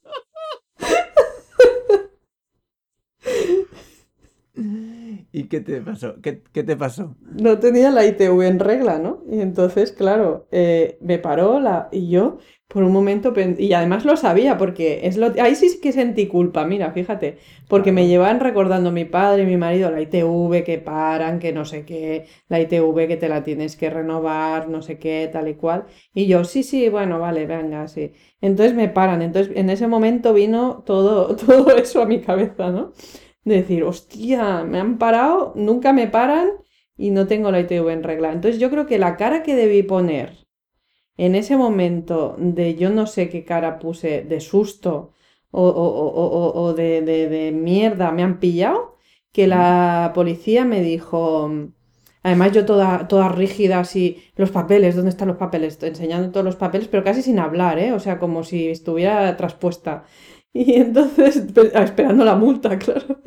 ¿Y 5.32 5.44
qué 5.48 5.60
te 5.60 5.80
pasó? 5.80 6.20
¿Qué, 6.20 6.42
qué 6.52 6.64
te 6.64 6.76
pasó? 6.76 7.16
No 7.20 7.60
tenía 7.60 7.90
la 7.92 8.04
ITV 8.04 8.48
en 8.48 8.58
regla, 8.58 8.98
¿no? 8.98 9.22
Y 9.30 9.40
entonces, 9.40 9.92
claro, 9.92 10.48
eh, 10.50 10.98
me 11.00 11.18
paró 11.20 11.60
la... 11.60 11.88
y 11.92 12.08
yo 12.10 12.38
por 12.66 12.82
un 12.82 12.92
momento... 12.92 13.32
Y 13.58 13.72
además 13.72 14.04
lo 14.04 14.16
sabía, 14.16 14.58
porque 14.58 15.06
es 15.06 15.16
lo... 15.16 15.32
ahí 15.40 15.54
sí 15.54 15.78
que 15.80 15.92
sentí 15.92 16.26
culpa, 16.26 16.64
mira, 16.66 16.90
fíjate. 16.92 17.38
Porque 17.68 17.92
me 17.92 18.08
llevan 18.08 18.40
recordando 18.40 18.90
mi 18.90 19.04
padre 19.04 19.44
y 19.44 19.46
mi 19.46 19.56
marido 19.56 19.90
la 19.92 20.00
ITV, 20.00 20.64
que 20.64 20.78
paran, 20.78 21.38
que 21.38 21.52
no 21.52 21.64
sé 21.64 21.84
qué, 21.84 22.26
la 22.48 22.60
ITV 22.60 23.06
que 23.06 23.16
te 23.16 23.28
la 23.28 23.44
tienes 23.44 23.76
que 23.76 23.88
renovar, 23.90 24.68
no 24.68 24.82
sé 24.82 24.98
qué, 24.98 25.28
tal 25.32 25.46
y 25.48 25.54
cual. 25.54 25.86
Y 26.12 26.26
yo, 26.26 26.42
sí, 26.44 26.64
sí, 26.64 26.88
bueno, 26.88 27.20
vale, 27.20 27.46
venga, 27.46 27.86
sí. 27.86 28.12
Entonces 28.40 28.74
me 28.74 28.88
paran. 28.88 29.22
Entonces 29.22 29.56
en 29.56 29.70
ese 29.70 29.86
momento 29.86 30.32
vino 30.34 30.82
todo, 30.84 31.36
todo 31.46 31.76
eso 31.76 32.02
a 32.02 32.06
mi 32.06 32.20
cabeza, 32.20 32.70
¿no? 32.70 32.92
De 33.44 33.56
decir, 33.56 33.84
hostia, 33.84 34.64
me 34.64 34.78
han 34.80 34.98
parado, 34.98 35.52
nunca 35.56 35.92
me 35.92 36.06
paran 36.08 36.50
y 36.96 37.10
no 37.10 37.26
tengo 37.26 37.50
la 37.50 37.60
ITV 37.60 37.92
en 37.92 38.02
regla. 38.02 38.32
Entonces 38.32 38.60
yo 38.60 38.70
creo 38.70 38.86
que 38.86 38.98
la 38.98 39.16
cara 39.16 39.42
que 39.42 39.54
debí 39.56 39.82
poner 39.82 40.46
en 41.16 41.34
ese 41.34 41.56
momento 41.56 42.36
de 42.38 42.74
yo 42.76 42.90
no 42.90 43.06
sé 43.06 43.28
qué 43.28 43.44
cara 43.44 43.78
puse, 43.78 44.22
de 44.24 44.40
susto 44.40 45.12
o, 45.50 45.62
o- 45.68 45.68
o- 46.22 46.26
o- 46.26 46.62
o 46.64 46.74
de, 46.74 47.02
de- 47.02 47.28
de 47.28 47.52
mierda, 47.52 48.10
me 48.12 48.22
han 48.22 48.40
pillado, 48.40 48.96
que 49.32 49.46
la 49.46 50.12
policía 50.14 50.64
me 50.64 50.80
dijo, 50.82 51.50
además 52.22 52.52
yo 52.52 52.64
toda, 52.66 53.08
toda 53.08 53.28
rígida 53.28 53.80
así, 53.80 54.22
los 54.36 54.50
papeles, 54.50 54.96
¿dónde 54.96 55.10
están 55.10 55.28
los 55.28 55.36
papeles? 55.36 55.82
Enseñando 55.82 56.30
todos 56.30 56.44
los 56.44 56.56
papeles, 56.56 56.88
pero 56.88 57.04
casi 57.04 57.22
sin 57.22 57.38
hablar, 57.38 57.78
¿eh? 57.78 57.92
O 57.92 58.00
sea, 58.00 58.18
como 58.18 58.44
si 58.44 58.68
estuviera 58.68 59.36
traspuesta. 59.36 60.04
Y 60.52 60.74
entonces, 60.74 61.42
pe- 61.54 61.70
ah, 61.74 61.82
esperando 61.84 62.24
la 62.24 62.34
multa, 62.34 62.78
claro, 62.84 63.20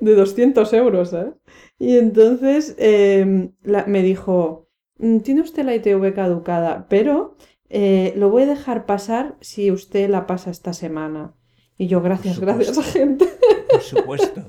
de 0.00 0.14
200 0.14 0.72
euros, 0.74 1.12
¿eh? 1.14 1.32
Y 1.78 1.96
entonces 1.96 2.74
eh, 2.78 3.50
la- 3.62 3.86
me 3.86 4.02
dijo, 4.02 4.68
"Mm, 4.98 5.18
tiene 5.20 5.40
usted 5.42 5.64
la 5.64 5.74
ITV 5.74 6.12
caducada, 6.14 6.86
pero 6.88 7.36
eh, 7.70 8.12
lo 8.16 8.30
voy 8.30 8.42
a 8.44 8.46
dejar 8.46 8.84
pasar 8.86 9.36
si 9.40 9.70
usted 9.70 10.08
la 10.10 10.26
pasa 10.26 10.50
esta 10.50 10.72
semana. 10.72 11.34
Y 11.78 11.86
yo, 11.86 12.00
gracias, 12.02 12.40
gracias, 12.40 12.78
gente. 12.92 13.26
Por 13.70 13.80
supuesto. 13.82 14.42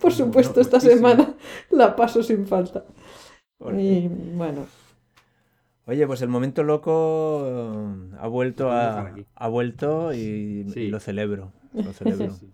Por 0.00 0.10
No, 0.12 0.16
supuesto, 0.16 0.60
esta 0.60 0.78
semana 0.80 1.34
la 1.70 1.96
paso 1.96 2.22
sin 2.22 2.46
falta. 2.46 2.84
Porque- 3.58 3.80
Y 3.82 4.08
bueno, 4.36 4.66
Oye, 5.86 6.06
pues 6.06 6.22
el 6.22 6.28
momento 6.28 6.62
loco 6.62 7.42
eh, 7.46 8.16
ha 8.18 8.26
vuelto 8.28 8.70
a 8.70 9.12
ha 9.34 9.48
vuelto 9.48 10.12
y, 10.14 10.66
Sí. 10.72 10.80
y 10.80 10.88
lo 10.88 10.98
celebro. 11.00 11.52
Lo 11.74 11.92
celebro. 11.92 12.30
Sí. 12.40 12.50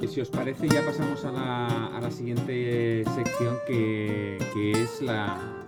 Y 0.00 0.08
si 0.08 0.20
os 0.20 0.28
parece, 0.28 0.68
ya 0.68 0.84
pasamos 0.84 1.24
a 1.24 1.32
la, 1.32 1.86
a 1.96 2.00
la 2.00 2.10
siguiente 2.10 3.04
sección 3.14 3.56
que, 3.66 4.38
que 4.54 4.72
es 4.82 5.00
la, 5.02 5.65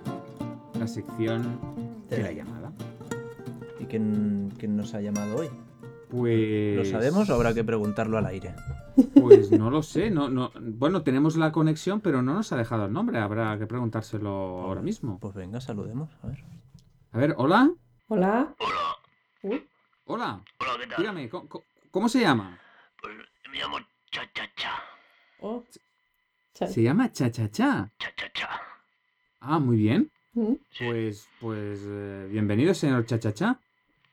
la 0.79 0.87
sección 0.87 1.59
de 2.09 2.23
la 2.23 2.33
llamada. 2.33 2.73
¿Y 3.81 3.85
quién, 3.87 4.53
quién 4.59 4.77
nos 4.77 4.95
ha 4.95 5.01
llamado 5.01 5.37
hoy? 5.37 5.49
Pues. 6.11 6.77
¿Lo 6.77 6.85
sabemos 6.85 7.29
o 7.29 7.35
habrá 7.35 7.53
que 7.55 7.65
preguntarlo 7.65 8.17
al 8.19 8.27
aire? 8.27 8.55
Pues 9.15 9.51
no 9.53 9.71
lo 9.71 9.83
sé. 9.83 10.11
No, 10.11 10.29
no, 10.29 10.51
bueno, 10.59 11.03
tenemos 11.03 11.37
la 11.37 11.53
conexión, 11.53 12.01
pero 12.01 12.23
no 12.23 12.35
nos 12.35 12.53
ha 12.53 12.57
dejado 12.57 12.87
el 12.87 12.93
nombre. 12.93 13.19
Habrá 13.19 13.59
que 13.59 13.67
preguntárselo 13.67 14.31
ahora 14.31 14.81
mismo. 14.81 15.19
Pues 15.19 15.35
venga, 15.35 15.61
saludemos. 15.61 16.11
A 16.23 16.29
ver. 16.29 16.45
A 17.13 17.19
ver, 17.19 17.35
hola. 17.37 17.71
hola. 18.09 18.55
Hola, 18.59 19.61
Hola. 20.07 20.43
hola, 20.59 20.73
¿qué 20.81 20.87
tal? 20.87 20.97
Dígame, 20.99 21.29
¿cómo, 21.29 21.49
cómo- 21.49 21.65
cómo 21.91 22.09
se 22.09 22.21
llama? 22.21 22.59
Pues 23.01 23.15
me 23.53 23.59
llamo 23.59 23.77
Cha 24.11 24.23
Cha 24.33 24.49
Cha. 24.57 24.73
oh. 25.41 25.63
Se 26.55 26.83
llama 26.83 27.13
Cha 27.13 27.31
Cha 27.31 27.49
Cha. 27.51 27.93
Cha 27.99 28.09
Cha 28.17 28.33
Cha. 28.33 28.49
Ah, 29.41 29.59
muy 29.59 29.77
bien. 29.77 30.11
Pues, 30.33 31.29
pues, 31.41 31.81
eh, 31.85 32.29
bienvenido, 32.31 32.75
señor 32.75 33.07
Cha 33.07 33.19
Cha 33.19 33.33
Cha. 33.33 33.61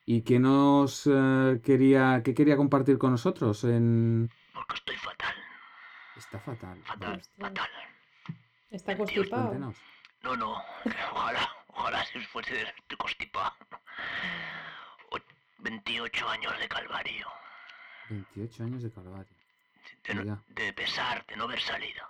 ¿Y 0.06 0.22
qué 0.22 0.40
nos 0.40 1.08
eh, 1.08 1.60
quería, 1.64 2.22
qué 2.24 2.34
quería 2.34 2.56
compartir 2.58 2.98
con 2.98 3.12
nosotros? 3.12 3.64
En... 3.64 4.30
Porque 4.54 4.76
estoy 4.76 4.96
fatal, 4.98 5.36
Está 6.18 6.40
fatal. 6.40 6.78
fatal, 6.84 7.22
fatal. 7.40 7.70
Está 8.72 8.98
constipado. 8.98 9.48
Cuéntenos. 9.50 9.76
No, 10.24 10.36
no, 10.36 10.54
ojalá, 11.14 11.50
Ojalá 11.68 12.06
se 12.06 12.20
fuese 12.22 12.54
de 12.54 12.98
constipado. 12.98 13.54
O- 15.12 15.18
28 15.60 16.30
años 16.30 16.58
de 16.60 16.68
calvario. 16.70 17.28
28 18.10 18.64
años 18.64 18.84
de 18.84 18.92
calvario. 18.92 19.36
De, 20.08 20.14
no- 20.16 20.22
Oiga. 20.22 20.44
de 20.50 20.72
pesar, 20.74 21.26
de 21.28 21.36
no 21.36 21.48
ver 21.48 21.60
salida. 21.60 22.08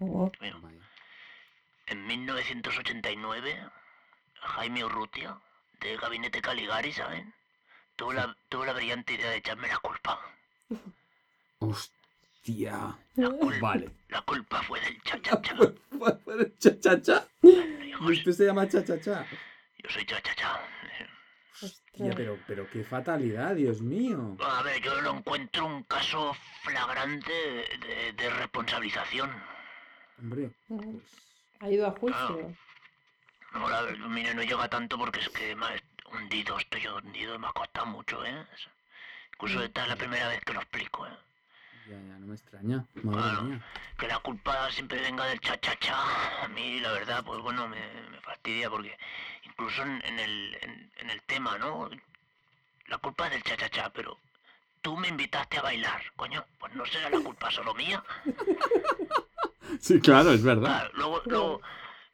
Oh, 0.00 0.30
Bueno, 0.38 0.60
Vaya. 0.62 0.78
En 1.86 2.06
1989, 2.06 3.70
Jaime 4.40 4.84
Urrutia, 4.84 5.38
de 5.80 5.96
Gabinete 5.96 6.40
Caligari, 6.42 6.92
¿saben? 6.92 7.32
Tuvo 7.96 8.12
la, 8.12 8.36
tuvo 8.48 8.64
la 8.64 8.72
brillante 8.72 9.14
idea 9.14 9.30
de 9.30 9.36
echarme 9.36 9.68
la 9.68 9.78
culpa. 9.78 10.20
Hostia. 11.58 12.96
La 13.16 13.30
culpa, 13.30 13.58
Vale. 13.60 13.90
la 14.08 14.22
culpa 14.22 14.62
fue 14.62 14.80
del 14.80 15.00
cha-cha-cha. 15.02 15.56
Cha 16.58 16.80
cha 16.80 17.02
cha. 17.02 17.28
Hijos, 17.42 18.10
Usted 18.10 18.32
se 18.32 18.44
llama 18.46 18.68
cha 18.68 18.84
cha 18.84 19.00
cha. 19.00 19.26
yo 19.82 19.90
soy 19.90 20.04
cha-cha-cha. 20.04 20.60
Hostia, 21.62 22.12
pero, 22.14 22.38
pero 22.46 22.68
qué 22.70 22.84
fatalidad, 22.84 23.54
Dios 23.54 23.80
mío. 23.80 24.36
A 24.40 24.62
ver, 24.62 24.82
yo 24.82 25.00
lo 25.00 25.16
encuentro 25.16 25.64
un 25.64 25.82
caso 25.84 26.36
flagrante 26.62 27.32
de, 27.32 28.12
de 28.12 28.30
responsabilización. 28.30 29.30
Hombre, 30.18 30.50
pues. 30.68 30.86
Ha 31.60 31.70
ido 31.70 31.86
a 31.86 31.90
juicio. 31.92 32.54
No, 33.52 33.68
la 33.70 33.82
mire, 34.08 34.34
no 34.34 34.42
llega 34.42 34.68
tanto 34.68 34.98
porque 34.98 35.20
es 35.20 35.28
que 35.30 35.54
me 35.56 35.66
ha 35.66 35.80
hundido, 36.12 36.58
estoy 36.58 36.86
hundido, 36.86 37.38
me 37.38 37.46
ha 37.48 37.52
costado 37.52 37.86
mucho, 37.86 38.24
¿eh? 38.24 38.46
Incluso 39.32 39.62
esta 39.62 39.82
es 39.82 39.88
la 39.88 39.96
primera 39.96 40.28
vez 40.28 40.40
que 40.44 40.52
lo 40.52 40.60
explico, 40.60 41.06
¿eh? 41.06 41.10
Ya, 41.86 41.92
ya, 41.94 42.18
no 42.18 42.26
me 42.26 42.34
extraña. 42.34 42.84
Madre 42.94 43.20
Claro. 43.22 43.42
mía. 43.42 43.62
Que 43.96 44.08
la 44.08 44.18
culpa 44.18 44.70
siempre 44.72 45.00
venga 45.00 45.24
del 45.26 45.40
cha-cha-cha. 45.40 46.42
A 46.42 46.48
mí, 46.48 46.80
la 46.80 46.90
verdad, 46.92 47.22
pues 47.24 47.40
bueno, 47.40 47.68
me, 47.68 47.78
me 48.10 48.20
fastidia 48.20 48.68
porque 48.68 48.96
incluso 49.44 49.82
en, 49.82 50.04
en 50.04 50.18
el, 50.18 50.58
en, 50.62 50.92
en 50.96 51.10
el 51.10 51.22
tema, 51.22 51.56
¿no? 51.58 51.88
La 52.88 52.98
culpa 52.98 53.26
es 53.26 53.32
del 53.32 53.42
cha-cha-cha, 53.44 53.90
pero 53.90 54.18
tú 54.82 54.96
me 54.96 55.08
invitaste 55.08 55.58
a 55.58 55.62
bailar, 55.62 56.02
coño. 56.16 56.44
Pues 56.58 56.74
no 56.74 56.84
será 56.86 57.08
la 57.08 57.20
culpa 57.20 57.50
solo 57.50 57.72
mía. 57.74 58.02
Sí, 59.80 60.00
claro, 60.00 60.32
es 60.32 60.42
verdad. 60.42 60.62
Claro, 60.90 60.90
luego, 60.94 61.22
luego 61.26 61.60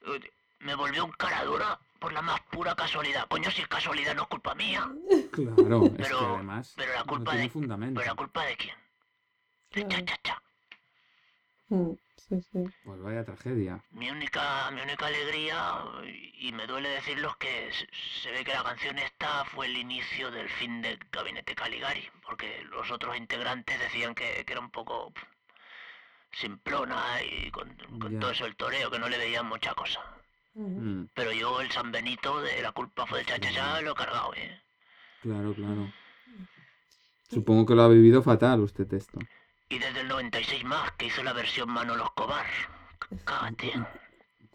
eh, 0.06 0.30
me 0.60 0.74
volvió 0.74 1.04
un 1.04 1.12
cara 1.12 1.44
dura 1.44 1.78
por 1.98 2.12
la 2.12 2.22
más 2.22 2.40
pura 2.50 2.74
casualidad. 2.74 3.26
Coño, 3.28 3.50
si 3.50 3.62
es 3.62 3.68
casualidad 3.68 4.14
no 4.14 4.22
es 4.22 4.28
culpa 4.28 4.54
mía. 4.54 4.90
Claro, 5.30 5.84
es 5.86 5.92
que 5.92 6.02
Pero- 6.02 6.34
además 6.34 6.72
pero 6.76 6.92
la 6.92 7.00
no 7.00 7.06
culpa 7.06 7.30
tiene 7.32 7.44
de- 7.44 7.50
fundamento. 7.50 8.00
¿Pero 8.00 8.10
la 8.12 8.16
culpa 8.16 8.44
de 8.44 8.56
quién? 8.56 8.76
De 9.72 9.86
Claro. 9.86 10.04
cha-cha-cha. 10.04 10.42
Mm, 11.68 11.92
Sí, 12.28 12.40
sí. 12.52 12.64
Pues 12.84 13.00
vaya 13.02 13.24
tragedia. 13.24 13.82
Mi 13.90 14.08
única, 14.10 14.70
mi 14.70 14.80
única 14.80 15.06
alegría, 15.06 15.82
y 16.38 16.52
me 16.52 16.66
duele 16.66 16.88
decirlo, 16.90 17.28
es 17.30 17.36
que 17.36 17.70
se, 17.72 17.86
se 18.22 18.30
ve 18.30 18.44
que 18.44 18.52
la 18.54 18.62
canción 18.62 18.96
esta 18.98 19.44
fue 19.46 19.66
el 19.66 19.76
inicio 19.76 20.30
del 20.30 20.48
fin 20.48 20.80
del 20.82 20.98
gabinete 21.10 21.54
Caligari, 21.54 22.08
porque 22.24 22.62
los 22.70 22.90
otros 22.90 23.16
integrantes 23.16 23.78
decían 23.80 24.14
que, 24.14 24.44
que 24.46 24.52
era 24.52 24.60
un 24.60 24.70
poco 24.70 25.12
simplona 26.32 27.22
y 27.22 27.50
con, 27.50 27.76
todo 28.20 28.30
eso 28.30 28.46
el 28.46 28.56
toreo, 28.56 28.90
que 28.90 28.98
no 28.98 29.08
le 29.08 29.18
veían 29.18 29.46
mucha 29.46 29.74
cosa. 29.74 30.00
Mm, 30.54 31.04
Pero 31.14 31.32
yo 31.32 31.60
el 31.60 31.70
San 31.70 31.92
Benito 31.92 32.40
de 32.40 32.62
la 32.62 32.72
culpa 32.72 33.06
fue 33.06 33.20
de 33.20 33.24
cha-cha-cha 33.26 33.80
lo 33.80 33.92
he 33.92 33.94
cargado, 33.94 34.34
¿eh? 34.34 34.60
claro, 35.22 35.54
claro. 35.54 35.92
Supongo 37.30 37.64
que 37.64 37.74
lo 37.74 37.82
ha 37.82 37.88
vivido 37.88 38.22
fatal 38.22 38.60
usted 38.60 38.92
esto. 38.92 39.18
Y 39.70 39.78
desde 39.78 40.00
el 40.00 40.08
96 40.08 40.64
más, 40.64 40.92
que 40.92 41.06
hizo 41.06 41.22
la 41.22 41.32
versión 41.32 41.70
Manolo 41.70 42.04
Escobar. 42.04 42.46
Cágate. 43.24 43.72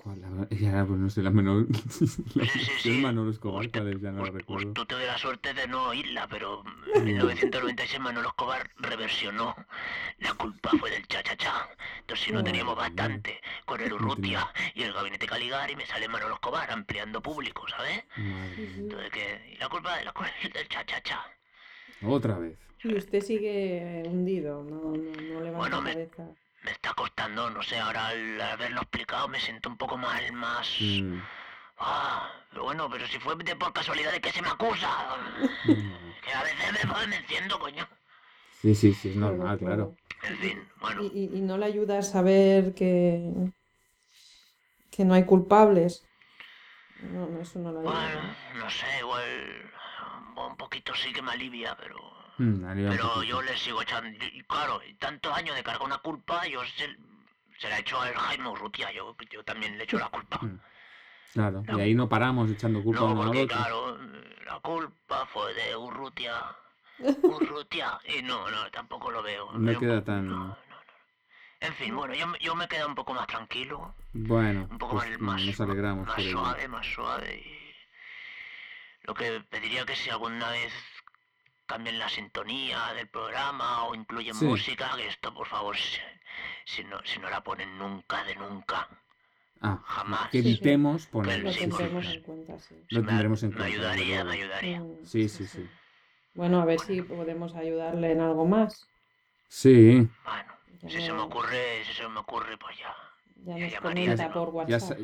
¿Cuál? 0.08 0.22
La- 0.22 0.48
Ya, 0.58 0.86
pues 0.86 1.00
no 1.00 1.10
sé, 1.10 1.22
la 1.22 1.32
menor. 1.32 1.67
la 2.36 2.46
Sí, 2.46 2.60
sí, 2.60 2.72
sí. 2.80 2.91
Manolo 3.02 3.32
Escobar, 3.32 3.65
Usted- 3.65 3.80
¿cuál 3.82 3.93
es? 3.93 4.02
Ya 4.02 4.12
no 4.12 4.24
la 4.26 4.32
recuerdo. 4.32 4.72
Tú 4.74 4.86
tuve 4.86 5.06
la 5.06 5.17
suerte 5.17 5.54
de 5.54 5.67
no 5.67 5.88
oírla, 5.89 6.28
pero 6.30 6.63
en 6.96 7.04
1996 7.04 8.00
Manolo 8.00 8.30
Escobar 8.30 8.70
reversionó 8.78 9.56
La 10.20 10.34
culpa 10.36 10.72
fue 10.80 10.89
del 10.91 11.06
cha-cha-cha. 11.08 11.67
Entonces 12.00 12.26
si 12.26 12.32
no 12.32 12.43
teníamos 12.43 12.76
bastante 12.78 13.41
con 13.65 13.82
el 13.82 13.91
Urrutia 13.93 14.48
y 14.76 14.84
el 14.84 14.93
gabinete 14.93 15.26
Caligari, 15.28 15.76
me 15.76 15.86
sale 15.86 16.08
Manolo 16.08 16.36
Escobar 16.36 16.72
ampliando 16.72 17.22
público, 17.22 17.67
¿sabes? 17.67 18.04
Entonces 18.15 19.10
que 19.12 19.52
y 19.54 19.58
la 19.58 19.67
culpa, 19.70 20.02
la 20.04 20.12
culpa 20.13 20.32
es 20.43 20.54
del 20.54 20.67
cha-cha-cha. 20.70 21.20
Otra 22.04 22.38
vez. 22.38 22.58
Y 22.84 22.96
usted 22.96 23.22
sigue 23.22 24.04
hundido, 24.06 24.63
no, 24.63 24.91
no, 24.91 24.91
no 24.93 25.41
levanta 25.41 25.58
Bueno, 25.58 25.82
me- 25.82 25.91
cabeza. 25.93 26.24
Me 26.24 26.47
está 26.65 26.93
costando, 26.93 27.50
no 27.50 27.63
sé, 27.63 27.80
ahora 27.80 28.08
al 28.10 28.41
haberlo 28.41 28.82
explicado 28.82 29.28
me 29.28 29.39
siento 29.39 29.70
un 29.70 29.78
poco 29.78 29.98
mal, 29.98 30.32
más... 30.34 30.67
Mm, 30.82 31.20
Ah, 31.80 32.32
pero 32.50 32.63
bueno, 32.63 32.89
pero 32.89 33.06
si 33.08 33.20
fue 33.20 33.36
de 33.36 33.56
por 33.56 33.72
casualidad 33.72 34.12
de 34.12 34.20
que 34.20 34.32
se 34.32 34.41
me 34.41 34.50
acusa. 34.50 34.89
mm. 35.63 36.13
Que 36.24 36.34
a 36.34 36.43
veces 36.43 36.74
me, 36.74 37.08
me 37.08 37.15
enciendo, 37.17 37.60
coño. 37.60 37.88
Sí, 38.62 38.74
sí, 38.76 38.93
sí, 38.93 39.10
es 39.10 39.15
normal, 39.15 39.58
claro. 39.60 39.96
En 40.24 40.38
fin, 40.38 40.70
bueno. 40.82 41.04
Y, 41.04 41.08
y- 41.08 41.38
y 41.38 41.41
no 41.41 41.58
le 41.58 41.65
ayuda 41.65 42.00
a 42.00 42.02
saber 42.02 42.74
que, 42.74 43.32
que 44.91 45.06
no 45.06 45.13
hay 45.13 45.26
culpables. 45.26 46.04
No, 47.13 47.28
no, 47.28 47.39
eso 47.41 47.60
no 47.60 47.72
le 47.72 47.80
ayuda. 47.80 47.91
Bueno, 47.93 48.36
no 48.56 48.70
sé, 48.70 48.86
igual 49.00 49.72
un 50.36 50.58
poquito 50.58 50.93
sí 50.96 51.13
que 51.13 51.22
me 51.22 51.32
alivia, 51.32 51.76
pero 51.78 51.98
Mm, 52.39 52.89
pero 52.89 53.23
yo 53.23 53.41
le 53.41 53.58
sigo 53.58 53.82
echando, 53.82 54.10
y 54.32 54.43
claro, 54.43 54.80
tantos 55.00 55.36
años 55.36 55.56
de 55.56 55.63
cargar 55.63 55.84
una 55.84 55.97
culpa, 55.97 56.45
yo 56.47 56.62
se, 56.65 56.95
se 57.60 57.69
la 57.69 57.78
he 57.78 57.82
hecho 57.82 58.00
al 58.00 58.13
Jaime 58.13 58.50
Urrutia, 58.50 58.91
yo, 58.91 59.15
yo 59.32 59.43
también 59.43 59.78
le 59.78 59.84
echo 59.84 59.97
la 59.97 60.10
culpa. 60.10 60.39
Mm, 60.41 60.60
Claro, 61.34 61.63
No. 61.67 61.78
y 61.78 61.82
ahí 61.82 61.93
no 61.95 62.08
paramos 62.10 62.50
echando 62.50 62.82
culpa 62.84 63.02
No, 63.02 63.12
uno 63.12 63.21
al 63.21 63.28
porque 63.28 63.43
otro. 63.43 63.58
claro, 63.58 63.97
la 64.45 64.60
culpa 64.60 65.26
fue 65.28 65.54
de 65.54 65.76
Urrutia, 65.76 66.34
Urrutia, 67.23 68.00
y 68.17 68.21
no, 68.23 68.50
no, 68.50 68.71
tampoco 68.71 69.12
lo 69.12 69.21
veo. 69.21 69.52
No 69.54 69.80
queda 69.80 70.04
tan- 70.04 70.28
no, 70.30 70.39
no, 70.39 70.47
no. 70.47 70.56
En 71.60 71.73
fin, 71.73 71.95
bueno, 71.95 72.13
yo, 72.13 72.28
me- 72.28 72.39
yo 72.39 72.56
me 72.56 72.67
quedo 72.67 72.88
un 72.88 72.95
poco 72.95 73.13
más 73.13 73.28
tranquilo, 73.28 73.95
Bueno, 74.13 74.67
un 74.71 74.78
poco 74.78 74.95
pues 74.95 75.19
más, 75.19 75.41
nos 75.43 75.60
alegramos 75.62 76.08
más 76.08 76.23
suave, 76.23 76.67
más 76.67 76.86
suave. 76.86 77.36
Y 77.45 77.76
lo 79.04 79.13
que 79.13 79.41
pediría 79.50 79.86
que 79.86 79.95
si 79.95 80.10
alguna 80.10 80.50
vez 80.52 80.73
cambian 81.67 81.99
la 81.99 82.10
sintonía 82.10 82.93
del 82.93 83.08
programa 83.10 83.84
o 83.84 83.93
incluyen 83.93 84.34
Sí. 84.34 84.45
música, 84.45 84.91
que 84.95 85.08
esto 85.08 85.34
por 85.34 85.47
favor, 85.47 85.75
si, 85.77 85.99
si 86.65 86.84
no, 86.86 86.99
si 87.06 87.19
no 87.19 87.30
la 87.30 87.41
ponen 87.43 87.77
nunca 87.77 88.23
de 88.23 88.36
nunca, 88.36 88.88
Ah, 89.62 89.80
jamás. 89.86 90.30
que 90.30 90.38
Sí, 90.38 90.43
sí. 90.43 90.49
evitemos. 90.49 91.10
Lo 91.12 91.23
sí, 91.23 91.30
sí, 91.30 91.32
sí. 91.53 91.60
tendremos 91.60 91.91
pues, 92.06 92.15
en 92.15 92.21
cuenta, 92.23 92.60
sí. 92.60 92.86
Lo 92.89 93.01
me- 93.01 93.08
tendremos 93.08 93.43
en 93.43 93.49
me 93.49 93.56
cuenta, 93.56 93.71
desde 93.71 93.84
ayudaría, 93.84 94.17
me 94.17 94.23
luego. 94.23 94.43
ayudaría. 94.43 94.80
Mm, 94.82 95.06
Sí, 95.06 95.30
sí, 95.30 95.47
sí. 95.47 95.67
Bueno, 96.36 96.62
a 96.62 96.65
ver 96.65 96.80
si 96.80 97.01
podemos 97.01 97.56
ayudarle 97.56 98.12
en 98.12 98.21
algo 98.21 98.45
más. 98.45 98.88
Sí, 99.49 100.08
Bueno, 100.23 100.53
Ya, 100.84 100.89
si 100.89 101.01
se 101.01 101.12
me 101.12 101.17
no- 101.17 101.23
ocurre, 101.25 101.84
si 101.86 101.93
se 101.93 102.08
me 102.08 102.19
ocurre, 102.19 102.58
pues 102.58 102.77
ya. 102.77 102.95
ya 103.38 103.58
ya 103.58 103.80
nos 103.80 103.80
comenta 103.82 104.32
por 104.32 104.47
ya 104.49 104.53
WhatsApp. 104.53 104.80
sa- 104.80 104.95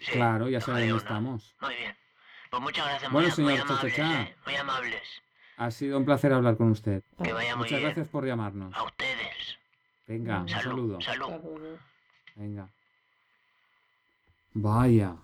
Sí, 0.00 0.10
claro, 0.12 0.48
ya 0.48 0.58
no 0.58 0.64
sabe 0.64 0.80
creo, 0.80 0.88
dónde 0.96 1.04
estamos. 1.04 1.54
Muy 1.60 1.74
bien. 1.76 1.96
Pues 2.50 2.62
muchas 2.62 2.86
gracias, 2.86 3.12
Bueno, 3.12 3.28
muy, 3.28 3.36
señor 3.36 3.52
muy 3.52 3.60
amables. 3.60 3.98
¿eh? 3.98 4.36
Muy 4.44 4.56
amables. 4.56 5.22
Ha 5.64 5.70
sido 5.70 5.96
un 5.98 6.04
placer 6.04 6.32
hablar 6.32 6.56
con 6.56 6.70
usted. 6.70 7.02
Que 7.22 7.32
vaya 7.32 7.54
muy 7.54 7.64
Muchas 7.64 7.78
bien. 7.78 7.82
gracias 7.84 8.08
por 8.08 8.26
llamarnos. 8.26 8.74
A 8.74 8.82
ustedes. 8.82 9.58
Venga, 10.08 10.40
un 10.42 10.48
Salud, 10.48 10.62
saludo. 10.70 11.00
Salud. 11.00 11.26
saludos. 11.28 11.80
Venga. 12.34 12.68
Vaya. 14.54 15.16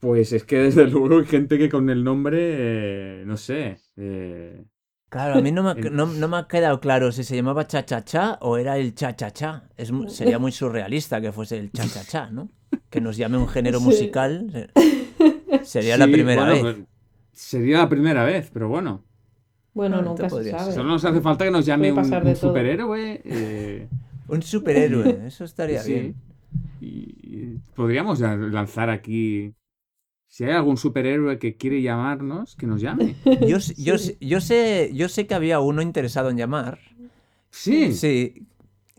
Pues 0.00 0.32
es 0.32 0.44
que 0.44 0.58
desde 0.58 0.86
luego 0.90 1.18
hay 1.18 1.26
gente 1.26 1.58
que 1.58 1.68
con 1.68 1.90
el 1.90 2.04
nombre, 2.04 2.38
eh, 2.40 3.24
no 3.26 3.36
sé, 3.36 3.80
eh, 3.96 4.64
Claro, 5.08 5.34
a 5.38 5.40
mí 5.40 5.50
no 5.52 5.62
me, 5.62 5.70
ha, 5.70 5.72
En- 5.72 5.94
no, 5.96 6.06
no 6.06 6.28
me 6.28 6.36
ha 6.36 6.46
quedado 6.48 6.80
claro 6.80 7.10
si 7.12 7.22
se 7.24 7.36
llamaba 7.36 7.66
cha-cha-cha 7.66 8.38
o 8.40 8.56
era 8.58 8.76
el 8.76 8.94
cha-cha-cha. 8.94 9.68
Sería 10.08 10.38
muy 10.38 10.50
surrealista 10.52 11.20
que 11.20 11.32
fuese 11.32 11.58
el 11.58 11.70
cha-cha-cha, 11.72 12.30
¿no? 12.30 12.50
Que 12.90 13.00
nos 13.00 13.16
llame 13.16 13.38
un 13.38 13.48
género 13.48 13.78
Sí. 13.78 13.84
musical. 13.84 14.70
se- 15.48 15.64
Sería 15.64 15.96
la 15.96 16.06
primera 16.06 16.44
bueno, 16.44 16.52
vez. 16.64 16.74
pues, 16.76 16.86
sería 17.36 17.78
la 17.78 17.88
primera 17.88 18.24
vez, 18.24 18.50
pero 18.52 18.68
bueno. 18.68 19.04
Bueno, 19.74 20.00
nunca 20.02 20.28
se 20.30 20.50
sabe. 20.50 20.72
Solo 20.72 20.88
nos 20.90 21.04
hace 21.04 21.20
falta 21.20 21.44
que 21.44 21.50
nos 21.50 21.66
llame 21.66 21.92
un, 21.92 22.34
superhéroe. 22.34 23.20
eh, 23.24 23.88
Un 24.28 24.42
superhéroe, 24.42 25.26
eso 25.26 25.44
estaría 25.44 25.80
sí. 25.82 25.92
bien. 25.92 26.14
Y, 26.80 26.86
y 27.22 27.60
podríamos 27.74 28.20
lanzar 28.20 28.90
aquí. 28.90 29.52
Si 30.28 30.44
hay 30.44 30.52
algún 30.52 30.76
superhéroe 30.76 31.38
que 31.38 31.56
quiere 31.56 31.80
llamarnos, 31.82 32.56
que 32.56 32.66
nos 32.66 32.80
llame. 32.80 33.14
Yo, 33.46 33.58
yo, 33.76 33.94
s- 33.94 34.16
yo, 34.20 34.40
sé, 34.40 34.90
yo 34.92 35.08
sé 35.08 35.26
que 35.26 35.34
había 35.34 35.60
uno 35.60 35.82
interesado 35.82 36.30
en 36.30 36.36
llamar. 36.38 36.78
Sí. 37.50 37.92
Sí, 37.92 38.46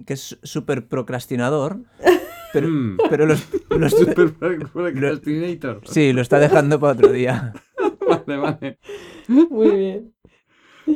que 0.05 0.13
es 0.13 0.37
súper 0.43 0.87
procrastinador. 0.87 1.79
Pero, 2.53 2.69
Mm. 2.69 2.97
pero 3.09 3.25
los, 3.25 3.45
los- 3.71 3.91
Super 3.91 4.31
procrastinator. 4.71 5.81
sí, 5.85 6.13
lo 6.13 6.21
está 6.21 6.39
dejando 6.39 6.79
para 6.79 6.93
otro 6.93 7.11
día. 7.11 7.53
Vale, 8.27 8.37
vale. 8.37 8.79
Muy 9.27 9.71
bien. 9.75 10.13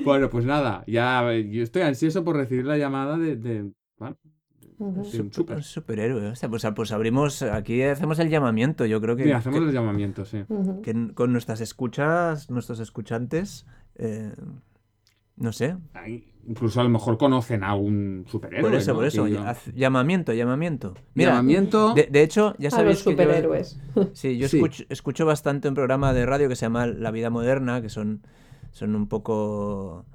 Bueno, 0.05 0.29
pues 0.29 0.45
nada, 0.45 0.83
ya 0.87 1.21
yo 1.33 1.63
estoy 1.63 1.81
ansioso 1.81 2.23
por 2.23 2.37
recibir 2.37 2.65
la 2.65 2.77
llamada 2.77 3.17
de, 3.17 3.35
de- 3.35 3.71
bueno. 3.97 4.17
Sí, 5.03 5.19
un 5.19 5.31
Super- 5.31 5.33
súper. 5.33 5.55
un 5.57 5.63
superhéroe. 5.63 6.27
O 6.27 6.35
sea, 6.35 6.49
pues, 6.49 6.65
pues 6.75 6.91
abrimos, 6.91 7.41
aquí 7.43 7.83
hacemos 7.83 8.17
el 8.19 8.29
llamamiento. 8.29 8.85
Yo 8.87 8.99
creo 8.99 9.15
que, 9.15 9.25
Mira, 9.25 9.37
hacemos 9.37 9.59
que- 9.59 9.65
el 9.67 9.71
llamamiento, 9.73 10.25
sí. 10.25 10.43
Que 10.81 11.13
con 11.13 11.31
nuestras 11.33 11.61
escuchas, 11.61 12.49
nuestros 12.49 12.79
escuchantes, 12.79 13.67
eh, 13.95 14.33
no 15.35 15.51
sé. 15.51 15.77
Ahí, 15.93 16.30
incluso 16.47 16.79
a 16.81 16.83
lo 16.83 16.89
mejor 16.89 17.17
conocen 17.17 17.63
a 17.63 17.75
un 17.75 18.25
superhéroe. 18.27 18.69
Por 18.69 18.77
eso, 18.79 18.91
¿no? 18.91 18.97
por 18.97 19.05
eso. 19.05 19.27
Yo- 19.27 19.43
llamamiento, 19.75 20.33
llamamiento. 20.33 20.93
Mira, 21.13 21.31
llamamiento. 21.31 21.93
de, 21.93 22.07
de 22.11 22.23
hecho, 22.23 22.55
ya 22.57 22.69
A 22.69 22.71
sabéis 22.71 22.97
los 22.97 23.03
que 23.03 23.09
yo- 23.11 23.11
superhéroes. 23.23 23.79
Sí, 24.13 24.37
yo 24.37 24.47
Sí. 24.47 24.57
escucho, 24.57 24.83
escucho 24.89 25.25
bastante 25.25 25.67
un 25.67 25.75
programa 25.75 26.13
de 26.13 26.25
radio 26.25 26.49
que 26.49 26.55
se 26.55 26.65
llama 26.65 26.87
La 26.87 27.11
Vida 27.11 27.29
Moderna, 27.29 27.81
que 27.81 27.89
son, 27.89 28.21
son 28.71 28.95
un 28.95 29.07
poco... 29.07 30.05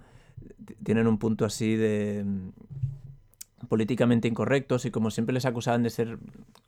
tienen 0.82 1.06
un 1.06 1.18
punto 1.18 1.44
así 1.44 1.76
de 1.76 2.24
mm, 2.24 3.66
políticamente 3.68 4.28
incorrectos 4.28 4.84
y 4.84 4.90
como 4.90 5.10
siempre 5.10 5.32
les 5.32 5.44
acusaban 5.46 5.82
de 5.82 5.90
ser, 5.90 6.18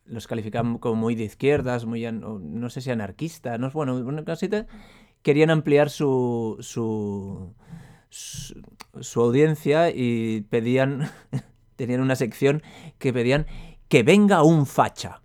los 0.06 0.26
calificaban 0.26 0.78
como 0.78 0.94
muy 0.96 1.14
de 1.14 1.24
izquierdas, 1.24 1.84
muy, 1.84 2.04
an- 2.06 2.22
no 2.60 2.70
sé 2.70 2.80
si 2.80 2.90
anarquistas, 2.90 3.58
no, 3.60 3.70
bueno, 3.70 3.96
una 3.96 4.24
cosita, 4.24 4.66
querían 5.22 5.50
ampliar 5.50 5.90
su, 5.90 6.56
su, 6.60 7.52
su, 8.08 8.54
su 9.00 9.20
audiencia 9.20 9.90
y 9.90 10.42
pedían, 10.48 11.10
tenían 11.76 12.00
una 12.00 12.16
sección 12.16 12.62
que 12.98 13.12
pedían 13.12 13.46
que 13.88 14.02
venga 14.02 14.42
un 14.42 14.66
facha. 14.66 15.22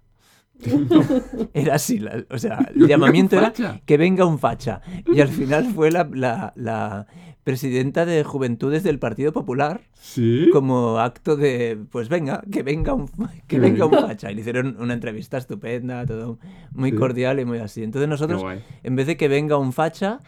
Era 1.53 1.75
así, 1.75 1.99
la- 1.99 2.23
o 2.29 2.37
sea, 2.37 2.69
el 2.73 2.87
llamamiento 2.87 3.37
era 3.37 3.51
que 3.85 3.97
venga 3.97 4.25
un 4.25 4.39
facha. 4.39 4.81
Y 5.13 5.19
al 5.19 5.27
final 5.29 5.65
fue 5.73 5.91
la, 5.91 6.09
la- 6.13 6.53
la 6.55 7.07
presidenta 7.43 8.05
de 8.05 8.23
Juventudes 8.23 8.83
del 8.83 8.99
Partido 8.99 9.33
Popular 9.33 9.81
Sí. 9.99 10.49
como 10.53 10.99
acto 10.99 11.35
de, 11.35 11.77
pues 11.91 12.07
venga, 12.07 12.41
que 12.49 12.63
venga 12.63 12.93
un, 12.93 13.09
que 13.47 13.59
venga 13.59 13.85
un 13.85 13.91
facha. 13.93 14.31
Y 14.31 14.35
le 14.35 14.41
hicieron 14.41 14.77
una 14.79 14.93
entrevista 14.93 15.37
estupenda, 15.37 16.05
todo 16.05 16.39
muy 16.71 16.91
Sí. 16.91 16.95
cordial 16.97 17.39
y 17.41 17.45
muy 17.45 17.57
así. 17.57 17.83
Entonces 17.83 18.07
nosotros, 18.07 18.41
en 18.83 18.95
vez 18.95 19.07
de 19.07 19.17
que 19.17 19.27
venga 19.27 19.57
un 19.57 19.73
facha, 19.73 20.21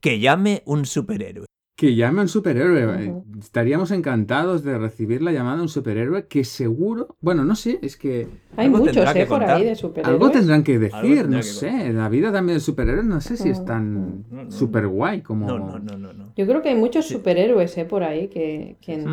que 0.00 0.18
llame 0.20 0.62
un 0.64 0.86
superhéroe. 0.86 1.44
Que 1.74 1.94
llame 1.94 2.18
a 2.20 2.22
un 2.22 2.28
superhéroe. 2.28 3.08
Ujú. 3.08 3.24
Estaríamos 3.40 3.90
encantados 3.92 4.62
de 4.62 4.76
recibir 4.76 5.22
la 5.22 5.32
llamada 5.32 5.56
de 5.56 5.62
un 5.62 5.68
superhéroe 5.70 6.26
que 6.26 6.44
seguro. 6.44 7.16
Bueno, 7.20 7.44
no 7.44 7.56
sé, 7.56 7.78
es 7.80 7.96
que 7.96 8.28
Hay 8.56 8.68
muchos, 8.68 8.94
eh, 9.16 9.26
por 9.26 9.42
ahí 9.42 9.64
de 9.64 9.74
superhéroes. 9.74 10.14
algo 10.22 10.30
tendrán 10.30 10.62
que 10.64 10.78
decir, 10.78 11.28
no 11.28 11.38
que 11.38 11.42
sé. 11.42 11.92
La 11.94 12.10
vida 12.10 12.30
también 12.30 12.58
de 12.58 12.60
superhéroes, 12.60 13.06
no 13.06 13.22
sé 13.22 13.38
si 13.38 13.48
es 13.48 13.64
tan 13.64 14.22
No, 14.30 14.44
no, 14.44 14.50
super 14.50 14.86
guay 14.86 15.22
como. 15.22 15.46
No, 15.46 15.58
no, 15.58 15.78
no, 15.78 15.98
no. 15.98 16.12
no. 16.12 16.32
Yo 16.36 16.46
creo 16.46 16.60
que 16.60 16.68
hay 16.68 16.76
muchos 16.76 17.06
superhéroes 17.08 17.76
eh, 17.78 17.86
por 17.86 18.04
ahí 18.04 18.28
que, 18.28 18.76
que 18.82 18.98
Mm. 18.98 19.04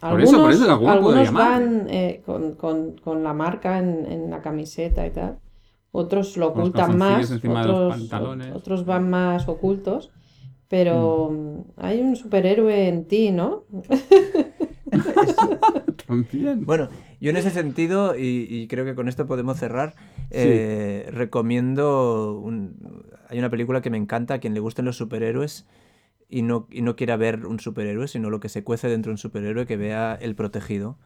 Por 0.00 0.08
algunos, 0.10 0.28
eso- 0.30 0.40
por 0.40 0.50
eso 0.52 0.64
que 0.66 0.70
alguno 0.70 1.00
puede 1.02 1.18
algunos 1.18 1.24
llamar. 1.26 1.60
van 1.62 1.86
eh, 1.90 2.22
con, 2.24 2.54
con- 2.54 2.92
con 2.98 3.22
la 3.24 3.34
marca 3.34 3.78
en, 3.80 4.06
en 4.10 4.30
la 4.30 4.40
camiseta 4.40 5.04
y 5.06 5.10
tal. 5.10 5.38
Otros 5.90 6.36
lo 6.36 6.48
ocultan 6.48 6.96
más, 6.96 7.30
otros, 7.32 8.12
otros 8.54 8.86
van 8.86 9.10
más 9.10 9.48
ocultos. 9.48 10.10
Pero 10.74 11.30
mm, 11.30 11.60
hay 11.76 12.00
un 12.00 12.16
superhéroe 12.16 12.88
en 12.88 13.04
ti, 13.04 13.30
¿no? 13.30 13.62
También. 16.08 16.64
Bueno, 16.66 16.88
yo 17.20 17.30
en 17.30 17.36
ese 17.36 17.50
sentido, 17.50 18.16
y, 18.18 18.48
y 18.50 18.66
creo 18.66 18.84
que 18.84 18.96
con 18.96 19.06
esto 19.08 19.28
podemos 19.28 19.56
cerrar, 19.56 19.94
eh, 20.30 21.08
recomiendo, 21.12 22.40
un- 22.40 23.04
hay 23.28 23.38
una 23.38 23.50
película 23.50 23.82
que 23.82 23.90
me 23.90 23.98
encanta, 23.98 24.34
a 24.34 24.38
quien 24.40 24.52
le 24.52 24.58
gusten 24.58 24.84
los 24.84 24.96
superhéroes 24.96 25.64
y 26.28 26.42
no, 26.42 26.66
y 26.72 26.82
no 26.82 26.96
quiera 26.96 27.16
ver 27.16 27.46
un 27.46 27.60
superhéroe, 27.60 28.08
sino 28.08 28.28
lo 28.28 28.40
que 28.40 28.48
se 28.48 28.64
cuece 28.64 28.88
dentro 28.88 29.10
de 29.10 29.14
un 29.14 29.18
superhéroe, 29.18 29.66
que 29.66 29.76
vea 29.76 30.18
El 30.20 30.34
Protegido. 30.34 30.98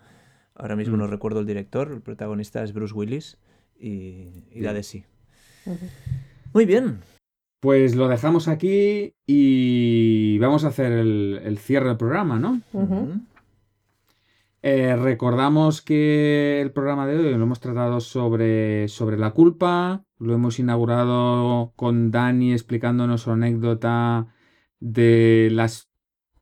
Ahora 0.55 0.77
mismo 0.77 0.97
Mm. 0.97 1.01
no 1.01 1.07
recuerdo 1.09 1.41
el 1.41 1.47
director, 1.47 1.93
el 1.93 2.01
protagonista 2.01 2.65
es 2.65 2.73
Bruce 2.73 2.95
Willis 2.95 3.37
y, 3.79 4.45
y 4.51 4.63
da 4.63 4.73
de 4.73 4.83
sí. 4.83 5.05
Muy 6.55 6.65
bien. 6.65 7.01
Pues 7.61 7.97
lo 7.97 8.09
dejamos 8.09 8.47
aquí 8.47 9.15
y 9.27 10.39
vamos 10.39 10.65
a 10.65 10.69
hacer 10.69 10.93
el, 10.93 11.41
el 11.45 11.59
cierre 11.59 11.89
del 11.89 11.97
programa, 11.97 12.39
¿no? 12.39 12.61
Eh, 14.63 14.97
recordamos 14.97 15.83
que 15.83 16.61
el 16.61 16.73
programa 16.73 17.07
de 17.07 17.17
hoy 17.17 17.31
lo 17.31 17.43
hemos 17.43 17.61
tratado 17.61 18.01
sobre, 18.01 18.89
sobre 18.89 19.17
la 19.17 19.31
culpa, 19.31 20.05
lo 20.19 20.35
hemos 20.35 20.59
inaugurado 20.59 21.73
con 21.77 22.11
Dani 22.11 22.53
explicándonos 22.53 23.23
su 23.23 23.31
anécdota 23.31 24.27
de 24.81 25.49
las 25.53 25.89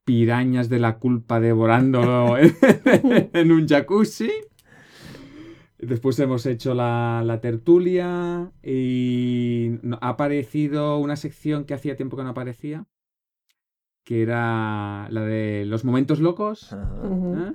pirañas 0.05 0.69
de 0.69 0.79
la 0.79 0.99
culpa 0.99 1.41
devorándolo 1.41 2.37
en 2.39 3.53
un 3.53 3.69
jacuzzi. 3.69 4.31
Después 5.79 6.19
hemos 6.21 6.47
hecho 6.47 6.75
la, 6.75 7.23
la 7.25 7.41
tertulia 7.41 8.51
y 8.63 9.73
ha 10.01 10.09
aparecido 10.09 10.99
una 10.99 11.17
sección 11.17 11.65
que 11.65 11.75
hacía 11.75 11.97
tiempo 11.97 12.17
que 12.17 12.23
no 12.25 12.31
aparecía, 12.31 12.87
que 14.05 14.23
era 14.23 15.07
la 15.11 15.21
de 15.23 15.65
los 15.67 15.85
momentos 15.85 16.19
locos. 16.21 16.73
Ujú. 16.73 17.37
¿eh? 17.37 17.53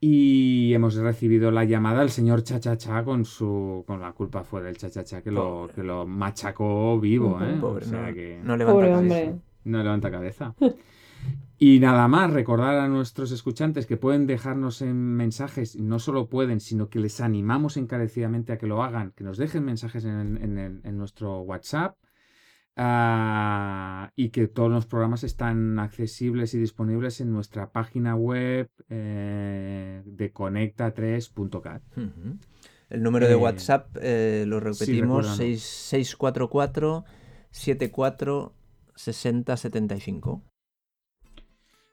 Y 0.00 0.72
hemos 0.74 0.94
recibido 0.94 1.50
la 1.50 1.64
llamada 1.64 2.00
del 2.00 2.10
señor 2.10 2.44
Chachacha 2.44 3.02
con 3.02 3.24
su 3.24 3.82
con 3.84 4.00
la 4.00 4.12
culpa 4.12 4.44
fue 4.44 4.62
del 4.62 4.76
Chachacha 4.76 5.22
que 5.22 5.32
lo, 5.32 5.68
que 5.74 5.82
lo 5.82 6.06
machacó 6.06 7.00
vivo. 7.00 7.40
¿eh? 7.42 7.56
Pobre, 7.60 7.84
o 7.84 7.88
sea 7.88 8.06
no, 8.08 8.14
que 8.14 8.40
no 8.44 8.56
levanta 8.56 8.74
Pobre 8.74 8.90
cabeza. 8.90 9.00
hombre. 9.00 9.40
no 9.64 9.82
levanta 9.82 10.10
cabeza. 10.10 10.54
Y 11.60 11.80
nada 11.80 12.06
más, 12.06 12.32
recordar 12.32 12.76
a 12.76 12.86
nuestros 12.88 13.32
escuchantes 13.32 13.86
que 13.86 13.96
pueden 13.96 14.26
dejarnos 14.28 14.80
en 14.80 14.96
mensajes, 14.96 15.74
y 15.74 15.82
no 15.82 15.98
solo 15.98 16.28
pueden, 16.28 16.60
sino 16.60 16.88
que 16.88 17.00
les 17.00 17.20
animamos 17.20 17.76
encarecidamente 17.76 18.52
a 18.52 18.58
que 18.58 18.68
lo 18.68 18.82
hagan, 18.84 19.10
que 19.16 19.24
nos 19.24 19.38
dejen 19.38 19.64
mensajes 19.64 20.04
en, 20.04 20.38
en 20.40 20.58
el- 20.58 20.80
en 20.84 20.96
nuestro 20.96 21.40
WhatsApp 21.40 21.96
ah, 22.76 24.12
y 24.14 24.28
que 24.30 24.46
todos 24.46 24.70
los 24.70 24.86
programas 24.86 25.24
están 25.24 25.78
accesibles 25.80 26.54
y 26.54 26.58
disponibles 26.60 27.20
en 27.20 27.32
nuestra 27.32 27.70
página 27.72 28.14
web 28.14 28.70
eh, 28.88 30.02
de 30.06 30.32
conecta3.cat. 30.32 31.82
Ujú. 31.96 32.38
El 32.88 33.02
número 33.02 33.26
de 33.26 33.32
Eh, 33.32 33.36
WhatsApp 33.36 33.96
eh, 34.00 34.44
lo 34.46 34.60
repetimos. 34.60 35.38
6- 35.40 35.56
644 35.58 37.04
74 37.50 38.54
60 38.94 39.56
75. 39.56 40.42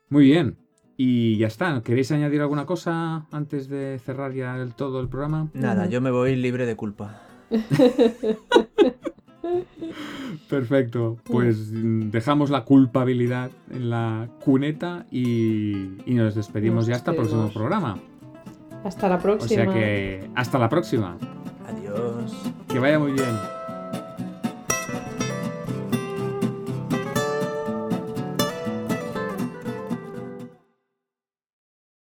Muy 0.08 0.24
bien. 0.24 0.56
Y 0.96 1.36
ya 1.36 1.46
está. 1.48 1.82
¿Queréis 1.82 2.10
añadir 2.12 2.40
alguna 2.40 2.64
cosa 2.64 3.26
antes 3.30 3.68
de 3.68 3.98
cerrar 3.98 4.32
ya 4.32 4.56
del 4.56 4.74
todo 4.74 5.00
el 5.00 5.08
programa? 5.08 5.48
Nada, 5.52 5.86
yo 5.86 6.00
me 6.00 6.10
voy 6.10 6.36
libre 6.36 6.64
de 6.66 6.74
culpa. 6.76 7.20
Perfecto. 10.48 11.18
Pues 11.24 11.70
dejamos 11.72 12.50
la 12.50 12.64
culpabilidad 12.64 13.50
en 13.70 13.90
la 13.90 14.28
cuneta 14.44 15.06
y, 15.10 16.00
y 16.06 16.14
nos 16.14 16.34
despedimos 16.34 16.82
Nos 16.82 16.86
ya 16.88 16.96
hasta 16.96 17.10
el 17.10 17.16
próximo 17.18 17.50
programa. 17.52 17.98
Hasta 18.84 19.08
la 19.08 19.16
O 19.16 19.20
próxima. 19.20 19.64
sea 19.64 19.72
que 19.72 20.30
hasta 20.34 20.58
la 20.58 20.68
próxima. 20.68 21.16
Adiós. 21.68 22.32
Que 22.68 22.78
vaya 22.78 22.98
muy 22.98 23.12
bien. 23.12 23.55